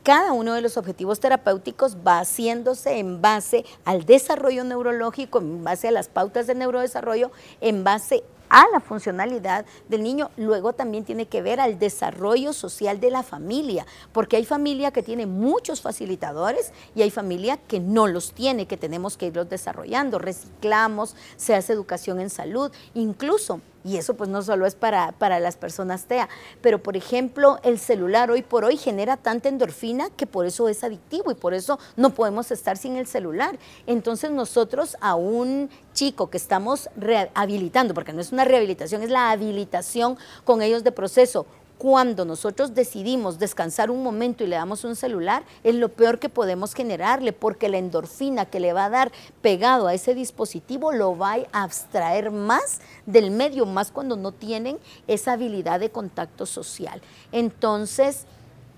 Cada 0.03 0.33
uno 0.33 0.55
de 0.55 0.63
los 0.63 0.77
objetivos 0.77 1.21
terapéuticos 1.21 1.97
va 2.05 2.19
haciéndose 2.19 2.99
en 2.99 3.23
base 3.23 3.65
al 3.85 4.05
desarrollo 4.05 4.65
neurológico, 4.65 5.39
en 5.39 5.63
base 5.63 5.89
a 5.89 5.93
las 5.93 6.09
pautas 6.09 6.49
de 6.49 6.57
neurodesarrollo, 6.57 7.31
en 7.61 7.85
base 7.85 8.25
a 8.53 8.67
la 8.71 8.81
funcionalidad 8.81 9.65
del 9.89 10.03
niño, 10.03 10.31
luego 10.37 10.75
también 10.75 11.05
tiene 11.05 11.27
que 11.27 11.41
ver 11.41 11.59
al 11.59 11.79
desarrollo 11.79 12.53
social 12.53 13.01
de 13.01 13.11
la 13.11 13.23
familia, 13.23 13.87
porque 14.13 14.37
hay 14.37 14.45
familia 14.45 14.91
que 14.91 15.03
tiene 15.03 15.25
muchos 15.25 15.81
facilitadores 15.81 16.73
y 16.95 17.01
hay 17.01 17.11
familia 17.11 17.57
que 17.57 17.81
no 17.81 18.09
los 18.09 18.33
tiene, 18.33 18.67
que 18.67 18.77
tenemos 18.77 19.17
que 19.17 19.29
irlos 19.29 19.49
desarrollando. 19.49 20.19
Reciclamos, 20.19 21.17
se 21.37 21.55
hace 21.55 21.73
educación 21.73 22.21
en 22.21 22.29
salud, 22.29 22.71
incluso 22.93 23.63
y 23.85 23.97
eso 23.97 24.15
pues 24.15 24.31
no 24.31 24.43
solo 24.43 24.67
es 24.67 24.75
para, 24.75 25.13
para, 25.13 25.41
las 25.41 25.57
personas 25.57 26.05
TEA, 26.05 26.29
pero 26.61 26.83
por 26.83 26.97
ejemplo 26.97 27.59
el 27.63 27.79
celular 27.79 28.31
hoy 28.31 28.43
por 28.43 28.65
hoy 28.65 28.77
genera 28.77 29.17
tanta 29.17 29.49
endorfina 29.49 30.11
que 30.11 30.27
por 30.27 30.47
eso 30.47 30.69
es 30.69 30.85
adictivo 30.85 31.31
y 31.31 31.35
por 31.35 31.55
eso 31.55 31.79
no 31.97 32.11
podemos 32.11 32.51
estar 32.51 32.77
sin 32.77 32.97
el 32.97 33.07
celular. 33.07 33.59
Entonces 33.87 34.31
nosotros 34.31 34.97
a 35.01 35.15
un 35.15 35.71
chico 35.93 36.31
que 36.31 36.37
estamos 36.37 36.89
rehabilitando, 36.97 37.95
porque 37.95 38.13
no 38.13 38.21
es 38.21 38.33
una 38.33 38.45
rehabilitación, 38.45 39.03
es 39.03 39.11
la 39.11 39.31
habilitación 39.31 40.17
con 40.45 40.63
ellos 40.63 40.85
de 40.85 40.93
proceso, 40.93 41.47
cuando 41.83 42.25
nosotros 42.25 42.77
decidimos 42.77 43.41
descansar 43.41 43.91
un 43.91 44.05
momento 44.05 44.45
y 44.45 44.47
le 44.47 44.55
damos 44.55 44.85
un 44.85 44.95
celular, 44.95 45.43
es 45.65 45.75
lo 45.75 45.89
peor 45.89 46.21
que 46.21 46.29
podemos 46.29 46.75
generarle, 46.75 47.33
porque 47.33 47.69
la 47.69 47.79
endorfina 47.79 48.47
que 48.47 48.61
le 48.61 48.73
va 48.73 48.85
a 48.85 48.89
dar 48.89 49.11
pegado 49.41 49.89
a 49.89 49.95
ese 49.95 50.15
dispositivo 50.15 50.93
lo 50.93 51.19
va 51.19 51.39
a 51.51 51.65
abstraer 51.65 52.31
más 52.31 52.83
del 53.05 53.33
medio, 53.33 53.67
más 53.67 53.91
cuando 53.91 54.15
no 54.15 54.31
tienen 54.31 54.79
esa 55.09 55.33
habilidad 55.33 55.81
de 55.81 55.91
contacto 55.91 56.47
social. 56.47 57.03
Entonces, 57.33 58.27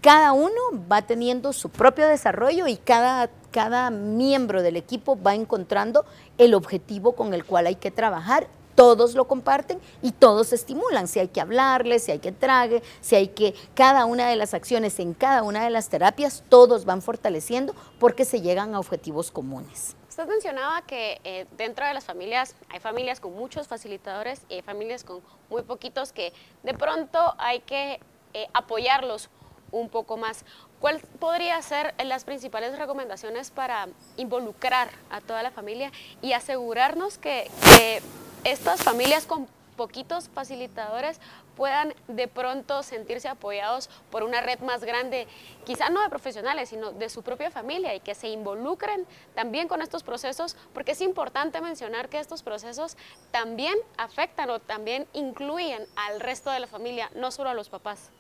cada 0.01 0.33
uno 0.33 0.55
va 0.91 1.03
teniendo 1.03 1.53
su 1.53 1.69
propio 1.69 2.09
desarrollo 2.09 2.67
y 2.69 2.79
cada, 2.79 3.29
cada 3.51 3.91
miembro 3.91 4.63
del 4.63 4.79
equipo 4.79 5.21
va 5.21 5.35
encontrando 5.35 6.07
el 6.39 6.55
objetivo 6.55 7.13
con 7.13 7.35
el 7.35 7.45
cual 7.45 7.67
hay 7.67 7.75
que 7.75 7.91
trabajar 7.91 8.49
todos 8.75 9.15
lo 9.15 9.27
comparten 9.27 9.81
y 10.03 10.13
todos 10.13 10.53
estimulan. 10.53 11.09
Si 11.09 11.21
hay 11.21 11.29
que 11.29 11.41
hablarle, 11.41 11.99
si 11.99 12.13
hay 12.13 12.19
que 12.19 12.33
trague, 12.33 12.83
si 13.01 13.17
hay 13.17 13.29
que, 13.29 13.55
cada 13.75 14.05
una 14.05 14.29
de 14.29 14.37
las 14.37 14.55
acciones 14.55 14.99
en 14.99 15.15
cada 15.15 15.43
una 15.43 15.65
de 15.65 15.71
las 15.71 15.89
terapias, 15.89 16.43
todos 16.49 16.85
van 16.85 17.03
fortaleciendo 17.03 17.75
porque 17.99 18.25
se 18.25 18.41
llegan 18.41 18.75
a 18.75 18.81
objetivos 18.81 19.31
comunes. 19.31 19.97
Usted 20.09 20.29
mencionaba 20.29 20.83
que 20.83 21.21
eh, 21.25 21.47
dentro 21.57 21.85
de 21.87 21.93
las 21.93 22.05
familias 22.05 22.55
hay 22.69 22.79
familias 22.79 23.19
con 23.19 23.35
muchos 23.35 23.67
facilitadores 23.67 24.43
y 24.49 24.55
hay 24.55 24.63
familias 24.63 25.03
con 25.03 25.21
muy 25.51 25.63
poquitos 25.63 26.13
que 26.13 26.33
de 26.63 26.73
pronto 26.73 27.35
hay 27.39 27.61
que 27.61 27.99
eh, 28.33 28.47
apoyarlos 28.53 29.29
un 29.73 29.89
poco 29.89 30.17
más. 30.17 30.45
¿Cuál 30.79 31.01
podría 31.19 31.61
ser 31.63 31.95
las 32.05 32.25
principales 32.25 32.79
recomendaciones 32.79 33.51
para 33.51 33.89
involucrar 34.17 34.89
a 35.11 35.21
toda 35.21 35.43
la 35.43 35.51
familia 35.51 35.91
y 36.23 36.33
asegurarnos 36.33 37.19
que, 37.19 37.51
que 37.77 38.01
estas 38.45 38.83
familias 38.83 39.25
con 39.25 39.49
poquitos 39.77 40.29
facilitadores 40.29 41.19
puedan 41.57 41.95
de 42.09 42.29
pronto 42.29 42.83
sentirse 42.83 43.27
apoyados 43.29 43.89
por 44.11 44.23
una 44.23 44.41
red 44.41 44.61
más 44.61 44.85
grande, 44.85 45.27
quizá 45.65 45.89
no 45.91 46.03
de 46.03 46.09
profesionales, 46.09 46.69
sino 46.69 46.93
de 46.93 47.09
su 47.09 47.23
propia 47.23 47.51
familia 47.51 47.95
y 47.95 48.01
que 48.01 48.15
se 48.15 48.29
involucren 48.29 49.07
también 49.35 49.67
con 49.67 49.83
estos 49.83 50.03
procesos, 50.03 50.57
porque 50.73 50.93
es 50.93 51.01
importante 51.01 51.61
mencionar 51.61 52.09
que 52.09 52.21
estos 52.21 52.43
procesos 52.43 52.97
también 53.31 53.75
afectan 53.97 54.51
o 54.51 54.61
también 54.61 55.07
incluyen 55.13 55.87
al 55.97 56.21
resto 56.21 56.51
de 56.51 56.61
la 56.61 56.67
familia, 56.67 57.11
no 57.17 57.31
solo 57.31 57.51
a 57.51 57.55
los 57.55 57.69
papás. 57.69 58.11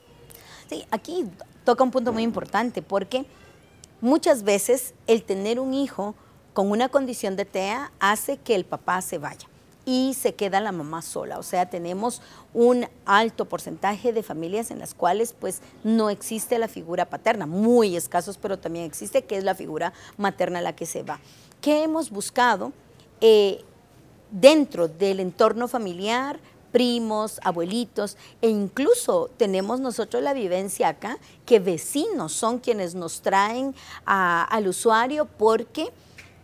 Sí, 0.68 0.86
aquí 0.90 1.26
toca 1.64 1.84
un 1.84 1.90
punto 1.90 2.12
muy 2.12 2.22
importante 2.22 2.82
porque 2.82 3.26
muchas 4.00 4.42
veces 4.42 4.94
el 5.06 5.22
tener 5.22 5.60
un 5.60 5.74
hijo 5.74 6.14
con 6.52 6.70
una 6.70 6.88
condición 6.88 7.36
de 7.36 7.44
TEA 7.44 7.92
hace 8.00 8.38
que 8.38 8.54
el 8.54 8.64
papá 8.64 9.02
se 9.02 9.18
vaya 9.18 9.48
y 9.86 10.14
se 10.14 10.34
queda 10.34 10.60
la 10.60 10.72
mamá 10.72 11.02
sola. 11.02 11.38
O 11.38 11.42
sea, 11.42 11.68
tenemos 11.68 12.22
un 12.52 12.86
alto 13.04 13.44
porcentaje 13.44 14.12
de 14.12 14.22
familias 14.22 14.70
en 14.70 14.78
las 14.78 14.94
cuales 14.94 15.34
pues 15.38 15.60
no 15.82 16.10
existe 16.10 16.58
la 16.58 16.68
figura 16.68 17.06
paterna, 17.06 17.46
muy 17.46 17.96
escasos, 17.96 18.38
pero 18.38 18.58
también 18.58 18.84
existe, 18.84 19.24
que 19.24 19.36
es 19.36 19.44
la 19.44 19.54
figura 19.54 19.92
materna 20.16 20.60
la 20.60 20.74
que 20.74 20.86
se 20.86 21.02
va. 21.02 21.20
¿Qué 21.60 21.82
hemos 21.82 22.10
buscado? 22.10 22.72
Eh, 23.20 23.64
dentro 24.30 24.88
del 24.88 25.20
entorno 25.20 25.68
familiar, 25.68 26.40
primos, 26.72 27.38
abuelitos, 27.44 28.16
e 28.42 28.48
incluso 28.48 29.30
tenemos 29.36 29.78
nosotros 29.78 30.22
la 30.24 30.32
vivencia 30.32 30.88
acá, 30.88 31.18
que 31.46 31.60
vecinos 31.60 32.32
son 32.32 32.58
quienes 32.58 32.96
nos 32.96 33.20
traen 33.20 33.76
al 34.04 34.66
usuario 34.66 35.26
porque 35.26 35.92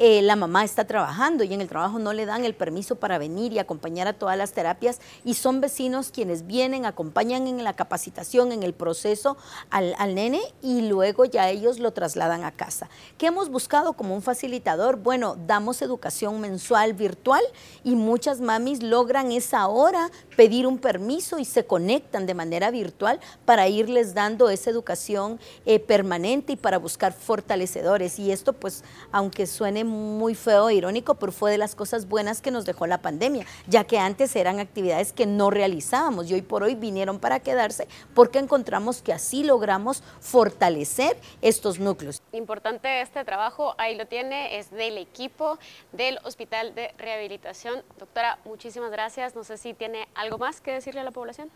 eh, 0.03 0.23
la 0.23 0.35
mamá 0.35 0.65
está 0.65 0.87
trabajando 0.87 1.45
y 1.45 1.53
en 1.53 1.61
el 1.61 1.69
trabajo 1.69 1.99
no 1.99 2.15
le 2.15 2.25
dan 2.25 2.47
el 2.47 2.55
permiso 2.55 2.97
para 2.97 3.19
venir 3.19 3.53
y 3.53 3.59
acompañar 3.59 4.09
a 4.09 4.15
todas 4.15 4.39
las 4.39 4.53
terapias 4.53 4.99
y 5.27 5.35
son 5.35 5.61
vecinos 5.61 6.11
quienes 6.11 6.47
vienen, 6.47 6.87
acompañan 6.87 7.47
en 7.47 7.63
la 7.63 7.77
capacitación, 7.77 8.51
en 8.51 8.63
el 8.63 8.73
proceso 8.73 9.37
al, 9.69 9.95
al 9.99 10.15
nene 10.15 10.41
y 10.63 10.89
luego 10.89 11.27
ya 11.27 11.51
ellos 11.51 11.79
lo 11.79 11.93
trasladan 11.93 12.45
a 12.45 12.53
casa. 12.53 12.89
¿Qué 13.19 13.27
hemos 13.27 13.51
buscado 13.51 13.93
como 13.93 14.15
un 14.15 14.23
facilitador? 14.23 14.97
Bueno, 14.97 15.37
damos 15.47 15.83
educación 15.83 16.41
mensual 16.41 16.95
virtual 16.95 17.43
y 17.85 17.95
muchas 17.95 18.41
mamis 18.41 18.83
logran 18.83 19.33
esa 19.33 19.69
hora 19.69 20.11
pedir 20.35 20.67
un 20.67 20.79
permiso 20.79 21.39
y 21.39 21.45
se 21.45 21.67
conectan 21.67 22.25
de 22.25 22.33
manera 22.33 22.71
virtual 22.71 23.21
para 23.45 23.69
irles 23.69 24.15
dando 24.15 24.49
esa 24.49 24.71
educación 24.71 25.39
eh, 25.67 25.79
permanente 25.79 26.55
y 26.55 26.57
para 26.57 26.79
buscar 26.79 27.13
fortalecedores. 27.13 28.19
Y 28.19 28.33
esto 28.33 28.55
pues, 28.55 28.83
aunque 29.13 29.47
suene 29.47 29.90
muy 29.91 30.35
feo 30.35 30.69
e 30.69 30.75
irónico, 30.75 31.17
pero 31.17 31.33
fue 31.33 31.51
de 31.51 31.59
las 31.59 31.75
cosas 31.75 32.09
buenas 32.09 32.41
que 32.41 32.51
nos 32.51 32.65
dejó 32.65 32.87
la 32.87 33.03
pandemia, 33.03 33.45
ya 33.67 33.85
que 33.85 33.99
antes 33.99 34.35
eran 34.37 34.61
actividades 34.61 35.13
que 35.13 35.27
no 35.27 35.51
realizábamos 35.51 36.31
y 36.31 36.35
hoy 36.35 36.43
por 36.43 36.63
hoy 36.63 36.75
vinieron 36.75 37.19
para 37.19 37.41
quedarse 37.41 37.89
porque 38.15 38.39
encontramos 38.39 39.03
que 39.03 39.13
así 39.13 39.43
logramos 39.43 40.03
fortalecer 40.21 41.19
estos 41.43 41.79
núcleos. 41.79 42.23
Importante 42.33 43.01
este 43.01 43.25
trabajo, 43.25 43.75
ahí 43.79 43.97
lo 43.97 44.07
tiene, 44.07 44.59
es 44.59 44.71
del 44.71 44.99
equipo 44.99 45.59
del 45.93 46.19
Hospital 46.25 46.75
de 46.75 46.95
Rehabilitación. 46.99 47.83
Doctora, 47.99 48.39
muchísimas 48.45 48.91
gracias. 48.91 49.35
No 49.35 49.45
sé 49.45 49.57
si 49.57 49.75
tiene 49.75 50.09
algo 50.15 50.39
más 50.39 50.61
que 50.61 50.73
decirle 50.73 51.01
a 51.01 51.05
la 51.05 51.11
población 51.11 51.51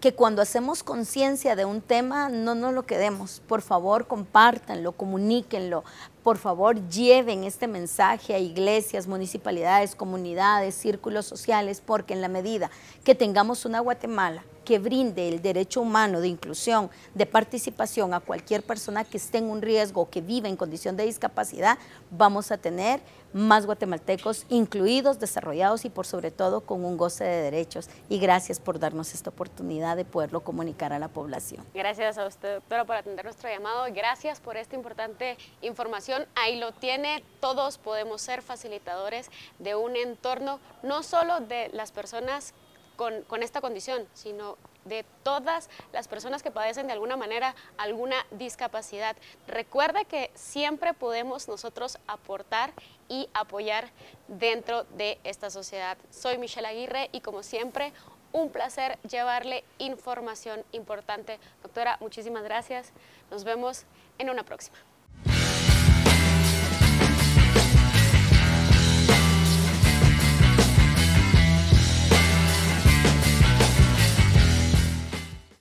que 0.00 0.14
cuando 0.14 0.42
hacemos 0.42 0.82
conciencia 0.82 1.56
de 1.56 1.64
un 1.64 1.80
tema 1.80 2.28
no 2.28 2.54
nos 2.54 2.72
lo 2.72 2.84
quedemos. 2.84 3.42
Por 3.48 3.62
favor, 3.62 4.06
compártanlo, 4.06 4.92
comuníquenlo. 4.92 5.82
Por 6.22 6.38
favor, 6.38 6.88
lleven 6.88 7.42
este 7.42 7.66
mensaje 7.66 8.34
a 8.34 8.38
iglesias, 8.38 9.08
municipalidades, 9.08 9.96
comunidades, 9.96 10.74
círculos 10.74 11.26
sociales, 11.26 11.82
porque 11.84 12.14
en 12.14 12.20
la 12.20 12.28
medida 12.28 12.70
que 13.02 13.14
tengamos 13.14 13.64
una 13.64 13.80
Guatemala 13.80 14.44
que 14.68 14.78
brinde 14.78 15.30
el 15.30 15.40
derecho 15.40 15.80
humano 15.80 16.20
de 16.20 16.28
inclusión, 16.28 16.90
de 17.14 17.24
participación 17.24 18.12
a 18.12 18.20
cualquier 18.20 18.62
persona 18.62 19.02
que 19.02 19.16
esté 19.16 19.38
en 19.38 19.48
un 19.48 19.62
riesgo, 19.62 20.10
que 20.10 20.20
vive 20.20 20.46
en 20.46 20.56
condición 20.56 20.94
de 20.94 21.06
discapacidad, 21.06 21.78
vamos 22.10 22.52
a 22.52 22.58
tener 22.58 23.00
más 23.32 23.64
guatemaltecos 23.64 24.44
incluidos, 24.50 25.18
desarrollados 25.18 25.86
y 25.86 25.88
por 25.88 26.06
sobre 26.06 26.30
todo 26.30 26.60
con 26.60 26.84
un 26.84 26.98
goce 26.98 27.24
de 27.24 27.40
derechos. 27.40 27.88
Y 28.10 28.18
gracias 28.18 28.60
por 28.60 28.78
darnos 28.78 29.14
esta 29.14 29.30
oportunidad 29.30 29.96
de 29.96 30.04
poderlo 30.04 30.40
comunicar 30.40 30.92
a 30.92 30.98
la 30.98 31.08
población. 31.08 31.64
Gracias 31.72 32.18
a 32.18 32.26
usted, 32.26 32.56
doctora, 32.56 32.84
por 32.84 32.96
atender 32.96 33.24
nuestro 33.24 33.48
llamado. 33.48 33.86
Gracias 33.94 34.38
por 34.38 34.58
esta 34.58 34.76
importante 34.76 35.38
información. 35.62 36.26
Ahí 36.34 36.58
lo 36.58 36.72
tiene. 36.72 37.24
Todos 37.40 37.78
podemos 37.78 38.20
ser 38.20 38.42
facilitadores 38.42 39.30
de 39.58 39.76
un 39.76 39.96
entorno, 39.96 40.60
no 40.82 41.02
solo 41.02 41.40
de 41.40 41.70
las 41.72 41.90
personas 41.90 42.52
con, 42.98 43.42
esta 43.44 43.60
condición, 43.60 44.08
sino 44.12 44.58
de 44.84 45.04
todas 45.22 45.70
las 45.92 46.08
personas 46.08 46.42
que 46.42 46.50
padecen 46.50 46.88
de 46.88 46.92
alguna 46.92 47.16
manera 47.16 47.54
alguna 47.76 48.16
discapacidad. 48.32 49.16
Recuerda 49.46 50.04
que 50.04 50.32
siempre 50.34 50.94
podemos 50.94 51.46
nosotros 51.46 51.98
aportar 52.08 52.72
y 53.08 53.28
apoyar 53.34 53.88
dentro 54.26 54.82
de 54.96 55.18
esta 55.22 55.48
sociedad. 55.48 55.96
Soy 56.10 56.38
Michelle 56.38 56.66
Aguirre 56.66 57.08
y 57.12 57.20
como 57.20 57.44
siempre, 57.44 57.92
un 58.32 58.50
placer 58.50 58.98
llevarle 59.08 59.62
información 59.78 60.64
importante. 60.72 61.38
Doctora, 61.62 61.98
muchísimas 62.00 62.42
gracias. 62.42 62.92
Nos 63.30 63.44
vemos 63.44 63.84
en 64.18 64.28
una 64.28 64.42
próxima. 64.42 64.76